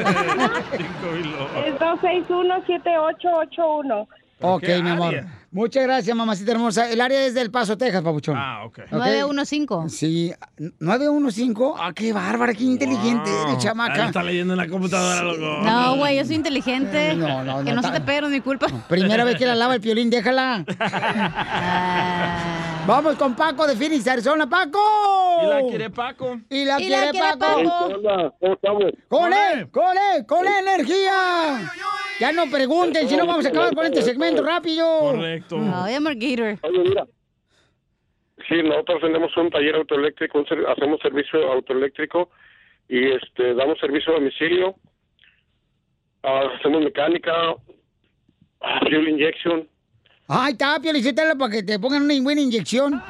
[1.65, 4.07] es 261-7881.
[4.41, 5.23] Ok, mi amor.
[5.51, 6.91] Muchas gracias, mamacita hermosa.
[6.91, 8.35] El área es del Paso, Texas, papuchón.
[8.38, 8.80] Ah, ok.
[8.91, 9.89] 915.
[9.95, 10.31] Sí,
[10.80, 11.64] 915.
[11.77, 14.07] Ah, qué bárbara, qué inteligente eres, Ah, chamaca.
[14.07, 15.61] está leyendo en la computadora, loco.
[15.64, 17.15] No, güey, yo soy inteligente.
[17.15, 18.68] No, no, Que no, no se te pegue, no es mi culpa.
[18.88, 20.65] Primera vez que la lava el piolín, déjala.
[22.90, 24.49] Vamos con Paco de Phoenix, Arizona.
[24.49, 24.80] ¡Paco!
[25.44, 26.40] Y la quiere Paco.
[26.49, 27.64] Y la Y la quiere, quiere Paco.
[27.64, 27.86] Paco.
[27.86, 28.84] Hola, ¿cómo estamos?
[29.07, 29.70] ¡Con él!
[29.70, 30.26] ¡Con él!
[30.26, 31.72] ¡Con él, energía!
[32.20, 34.88] Ya no pregunten, si no vamos a acabar con este segmento rápido.
[35.02, 35.60] Correcto.
[35.72, 36.57] Ay, Gator.
[36.64, 37.06] Oye, mira.
[38.48, 42.32] Sí, nosotros tenemos un taller autoeléctrico, un ser- hacemos servicio autoeléctrico
[42.88, 44.74] y este damos servicio a domicilio.
[46.24, 47.53] Ah, hacemos mecánica,
[48.82, 49.68] fuel injection.
[50.31, 53.01] Ay, está, Piolicitela, para que te pongan una buena inyección.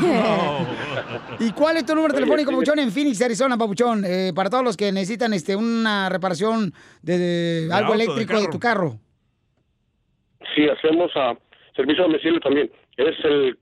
[1.38, 2.52] ¿Y cuál es tu número Oye, telefónico.
[2.52, 4.02] Papuchón, en Phoenix, Arizona, Papuchón?
[4.06, 6.72] Eh, para todos los que necesitan este, una reparación
[7.02, 8.98] de, de algo auto, eléctrico de, tu carro.
[10.54, 11.36] Sí, hacemos a
[11.76, 12.70] servicio a domicilio también.
[12.96, 13.58] Es el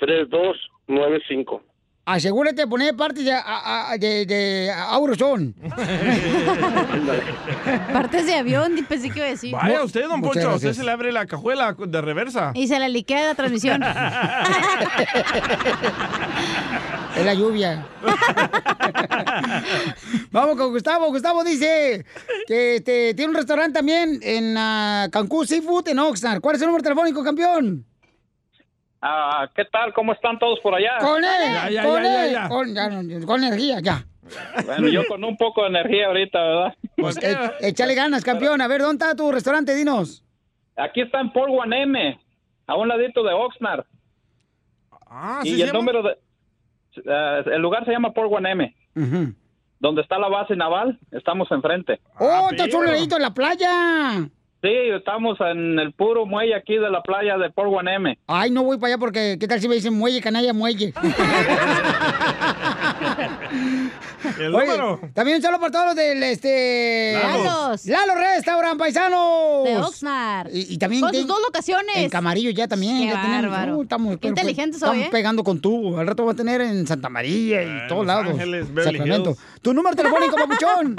[0.00, 1.60] 480-524-3295.
[2.10, 5.54] Asegúrate de poner parte de, a- a- de, de Auroson.
[7.92, 9.52] Partes de avión, pensé que iba a decir.
[9.52, 12.52] Vaya usted, don Muchas Poncho, a usted se le abre la cajuela de reversa.
[12.54, 13.82] Y se le liquea la transmisión.
[17.16, 17.84] Es la lluvia.
[20.30, 21.06] Vamos con Gustavo.
[21.08, 22.04] Gustavo dice
[22.46, 26.40] que este, tiene un restaurante también en ah, Cancún Seafood en Oxnard.
[26.40, 27.84] ¿Cuál es el número telefónico, campeón?
[29.00, 29.92] Ah, ¿Qué tal?
[29.94, 30.98] ¿Cómo están todos por allá?
[30.98, 31.30] Con él,
[31.72, 32.48] Ya, con ya, ya, él, ya.
[32.48, 34.04] Con, ya, no, con energía, ya.
[34.66, 36.74] Bueno, yo con un poco de energía ahorita, ¿verdad?
[36.96, 38.60] Pues, e- échale ganas, campeón.
[38.60, 39.74] A ver, ¿dónde está tu restaurante?
[39.74, 40.22] Dinos.
[40.76, 42.20] Aquí está en Port M,
[42.66, 43.84] a un ladito de Oxnard.
[45.06, 46.18] Ah, y el número de...
[47.04, 48.74] eh, el lugar se llama Port M.
[49.80, 52.00] Donde está la base naval, estamos enfrente.
[52.18, 54.28] ¡Oh, estás un ladito en la playa!
[54.60, 58.18] Sí, estamos en el puro muelle aquí de la playa de Port M.
[58.26, 60.92] Ay, no voy para allá porque, ¿qué tal si me dicen muelle, canalla, muelle?
[64.38, 65.00] El Oye, número.
[65.14, 67.18] También un saludo para todos los del, este...
[67.22, 67.86] Lalos.
[67.86, 69.64] Lalo Restaurant, paisanos.
[69.64, 70.48] De Oxnard.
[70.52, 71.00] Y, y también...
[71.02, 71.96] Con sus dos locaciones.
[71.96, 72.98] En Camarillo ya también.
[72.98, 73.78] Qué ya bárbaro.
[73.78, 75.08] uh, estamos, Qué inteligentes estamos hoy, ¿eh?
[75.10, 75.98] pegando con tú.
[75.98, 78.26] Al rato va a tener en Santa María y todos Los lados.
[78.32, 79.30] Ángeles, Beverly Sacramento.
[79.30, 79.40] Hills.
[79.62, 80.96] Tu número telefónico, papuchón.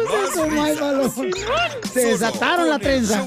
[1.89, 3.27] se desataron la trenza.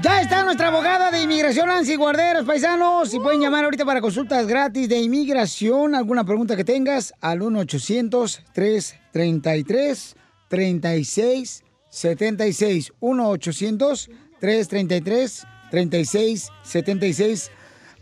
[0.00, 3.10] Ya está nuestra abogada de inmigración, Nancy Guarderos, paisanos.
[3.10, 7.42] Si pueden llamar ahorita para consultas gratis de inmigración, alguna pregunta que tengas, al
[10.50, 12.92] 1-800-333-3676.
[16.12, 17.50] 1-800-333-3676.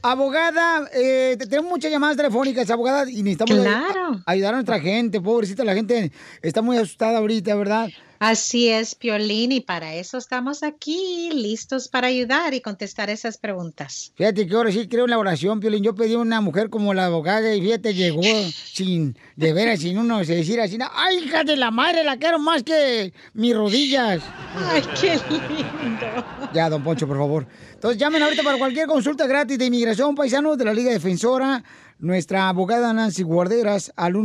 [0.03, 4.23] Abogada, eh, te- tenemos muchas llamadas telefónicas, abogada, y necesitamos Claro.
[4.27, 5.21] ayudar a nuestra gente.
[5.21, 6.13] Pobrecita, la gente
[6.43, 7.89] está muy asustada ahorita, ¿verdad?
[8.19, 14.13] Así es, Piolín, y para eso estamos aquí, listos para ayudar y contestar esas preguntas.
[14.15, 15.83] Fíjate que ahora sí creo en la oración, Piolín.
[15.83, 20.25] Yo pedí una mujer como la abogada y fíjate, llegó sin, de veras, sin uno
[20.25, 24.23] se decir así, ¡ay, hija de la madre, la quiero más que mis rodillas!
[24.57, 26.07] Ay, qué lindo.
[26.55, 27.47] Ya, don Poncho, por favor.
[27.75, 31.63] Entonces llamen ahorita para cualquier consulta gratis de inmigración, paisanos de la Liga Defensora,
[31.99, 34.17] nuestra abogada Nancy Guarderas al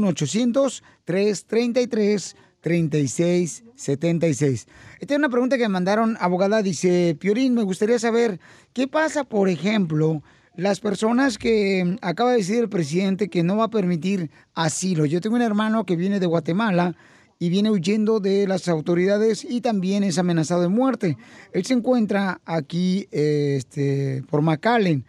[2.62, 4.68] 1-800-333-3676.
[5.00, 8.40] Esta es una pregunta que me mandaron, abogada, dice, Piorín, me gustaría saber,
[8.74, 10.22] ¿qué pasa, por ejemplo,
[10.56, 15.06] las personas que mm, acaba de decir el presidente que no va a permitir asilo?
[15.06, 16.96] Yo tengo un hermano que viene de Guatemala
[17.40, 21.18] y viene huyendo de las autoridades y también es amenazado de muerte.
[21.54, 25.06] Él se encuentra aquí eh, este, por McAllen.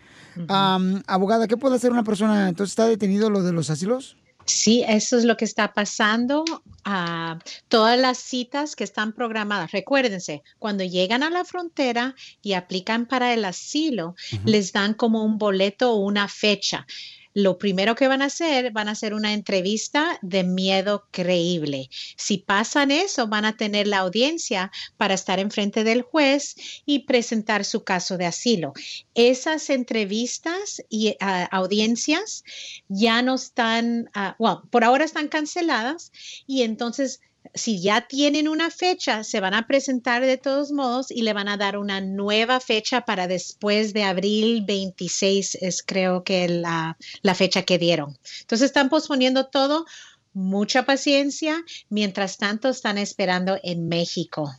[1.06, 2.48] Abogada, ¿qué puede hacer una persona?
[2.48, 4.16] Entonces, ¿está detenido lo de los asilos?
[4.46, 6.44] Sí, eso es lo que está pasando.
[6.84, 7.38] A
[7.68, 13.32] todas las citas que están programadas, recuérdense, cuando llegan a la frontera y aplican para
[13.34, 14.14] el asilo,
[14.44, 16.86] les dan como un boleto o una fecha.
[17.34, 21.88] Lo primero que van a hacer, van a hacer una entrevista de miedo creíble.
[22.16, 27.64] Si pasan eso, van a tener la audiencia para estar enfrente del juez y presentar
[27.64, 28.72] su caso de asilo.
[29.14, 32.44] Esas entrevistas y ah, audiencias
[32.88, 36.12] ya no están, bueno, por ahora están canceladas
[36.46, 37.20] y entonces
[37.54, 41.48] si ya tienen una fecha, se van a presentar de todos modos y le van
[41.48, 47.34] a dar una nueva fecha para después de abril 26, es creo que la, la
[47.34, 48.16] fecha que dieron.
[48.40, 49.86] Entonces están posponiendo todo,
[50.32, 54.54] mucha paciencia, mientras tanto están esperando en México.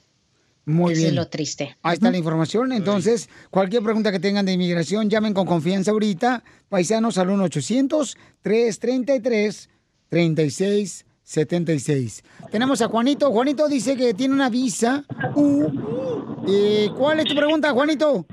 [0.66, 1.10] Muy Eso bien.
[1.10, 1.76] es lo triste.
[1.82, 2.72] Ahí está la información.
[2.72, 6.44] Entonces, cualquier pregunta que tengan de inmigración, llamen con confianza ahorita.
[6.70, 7.30] Paisanos al
[11.34, 12.24] 1-800-333-3676.
[12.52, 13.32] Tenemos a Juanito.
[13.32, 15.04] Juanito dice que tiene una visa
[15.36, 16.44] U.
[16.48, 18.26] Eh, ¿Cuál es tu pregunta, Juanito?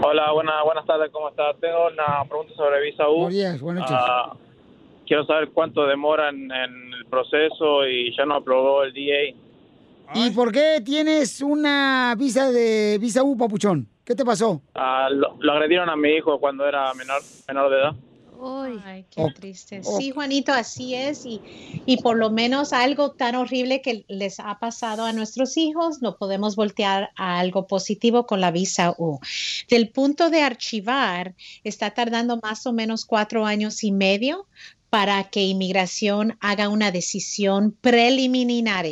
[0.00, 1.56] Hola, buena, buenas tardes, ¿cómo estás?
[1.60, 3.14] Tengo una pregunta sobre Visa U.
[3.14, 3.96] Buenos días, buenas noches.
[4.08, 4.36] Ah,
[5.06, 9.34] quiero saber cuánto demora en, en el proceso y ya no aprobó el DA.
[10.14, 13.88] ¿Y por qué tienes una visa de visa U, papuchón?
[14.04, 14.62] ¿Qué te pasó?
[14.74, 17.92] Ah, lo, lo agredieron a mi hijo cuando era menor, menor de edad.
[18.40, 19.82] Ay, qué triste.
[19.82, 21.26] Sí, Juanito, así es.
[21.26, 21.40] Y,
[21.86, 26.16] y por lo menos algo tan horrible que les ha pasado a nuestros hijos, no
[26.16, 29.18] podemos voltear a algo positivo con la visa U.
[29.68, 31.34] Del punto de archivar,
[31.64, 34.46] está tardando más o menos cuatro años y medio
[34.90, 38.86] para que inmigración haga una decisión preliminar.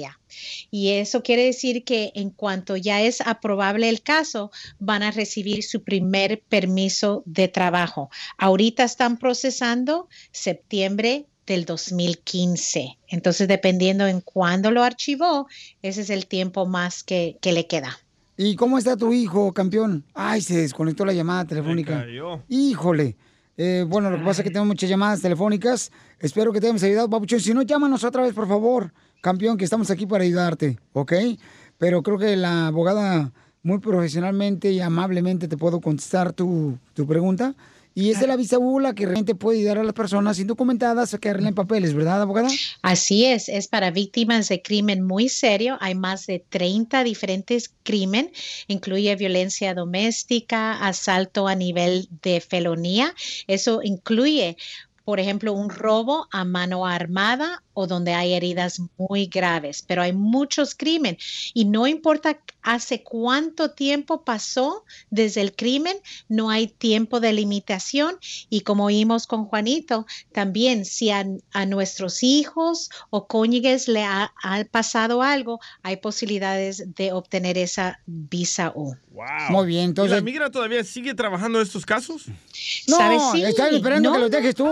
[0.70, 5.62] Y eso quiere decir que en cuanto ya es aprobable el caso, van a recibir
[5.62, 8.10] su primer permiso de trabajo.
[8.38, 12.98] Ahorita están procesando septiembre del 2015.
[13.08, 15.46] Entonces, dependiendo en cuándo lo archivó,
[15.82, 17.98] ese es el tiempo más que, que le queda.
[18.36, 20.04] ¿Y cómo está tu hijo, campeón?
[20.12, 22.04] Ay, se desconectó la llamada telefónica.
[22.48, 23.16] Híjole.
[23.56, 25.90] Eh, bueno, lo que pasa es que tenemos muchas llamadas telefónicas.
[26.20, 27.40] Espero que te hayamos ayudado, papuchón.
[27.40, 31.12] Si no, llámanos otra vez, por favor, campeón, que estamos aquí para ayudarte, ¿ok?
[31.78, 33.32] Pero creo que la abogada
[33.62, 37.54] muy profesionalmente y amablemente te puedo contestar tu, tu pregunta.
[37.98, 41.14] Y es de la visa U la que realmente puede ayudar a las personas indocumentadas
[41.14, 42.50] a que arreglen papeles, ¿verdad, abogada?
[42.82, 45.78] Así es, es para víctimas de crimen muy serio.
[45.80, 48.32] Hay más de 30 diferentes crímenes,
[48.68, 53.14] incluye violencia doméstica, asalto a nivel de felonía.
[53.46, 54.58] Eso incluye,
[55.06, 60.14] por ejemplo, un robo a mano armada o donde hay heridas muy graves, pero hay
[60.14, 67.20] muchos crímenes y no importa hace cuánto tiempo pasó desde el crimen, no hay tiempo
[67.20, 68.16] de limitación
[68.48, 74.32] y como oímos con Juanito, también si a, a nuestros hijos o cónyuges le ha,
[74.42, 78.96] ha pasado algo, hay posibilidades de obtener esa visa U.
[79.48, 80.22] Muy bien, ¿Y la entonces...
[80.22, 82.26] migra todavía sigue trabajando estos casos?
[82.88, 83.22] No, ¿Sabes?
[83.32, 84.64] Sí, están esperando que no, los dejes tú.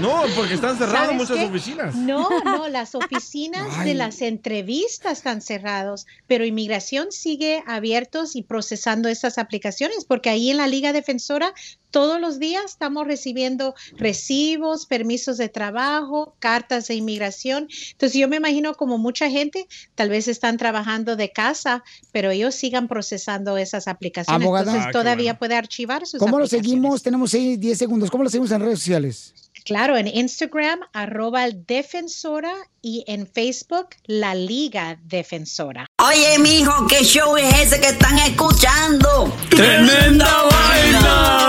[0.00, 1.44] No, porque están cerradas ¿Sabes muchas qué?
[1.44, 1.94] oficinas.
[2.06, 9.08] No, no, las oficinas de las entrevistas están cerrados, pero inmigración sigue abiertos y procesando
[9.08, 11.52] estas aplicaciones, porque ahí en la Liga Defensora
[11.90, 17.68] todos los días estamos recibiendo recibos, permisos de trabajo, cartas de inmigración.
[17.92, 22.54] Entonces yo me imagino como mucha gente tal vez están trabajando de casa, pero ellos
[22.54, 24.42] sigan procesando esas aplicaciones.
[24.42, 24.72] Abogada.
[24.72, 27.02] Entonces Ah, todavía puede archivar sus ¿Cómo lo seguimos?
[27.02, 28.10] Tenemos ahí 10 segundos.
[28.10, 29.32] ¿Cómo lo seguimos en redes sociales?
[29.66, 35.86] Claro, en Instagram, arroba defensora y en Facebook, la Liga Defensora.
[36.00, 39.36] Oye, mijo, ¿qué show es ese que están escuchando?
[39.50, 41.48] ¡Tremenda vaina!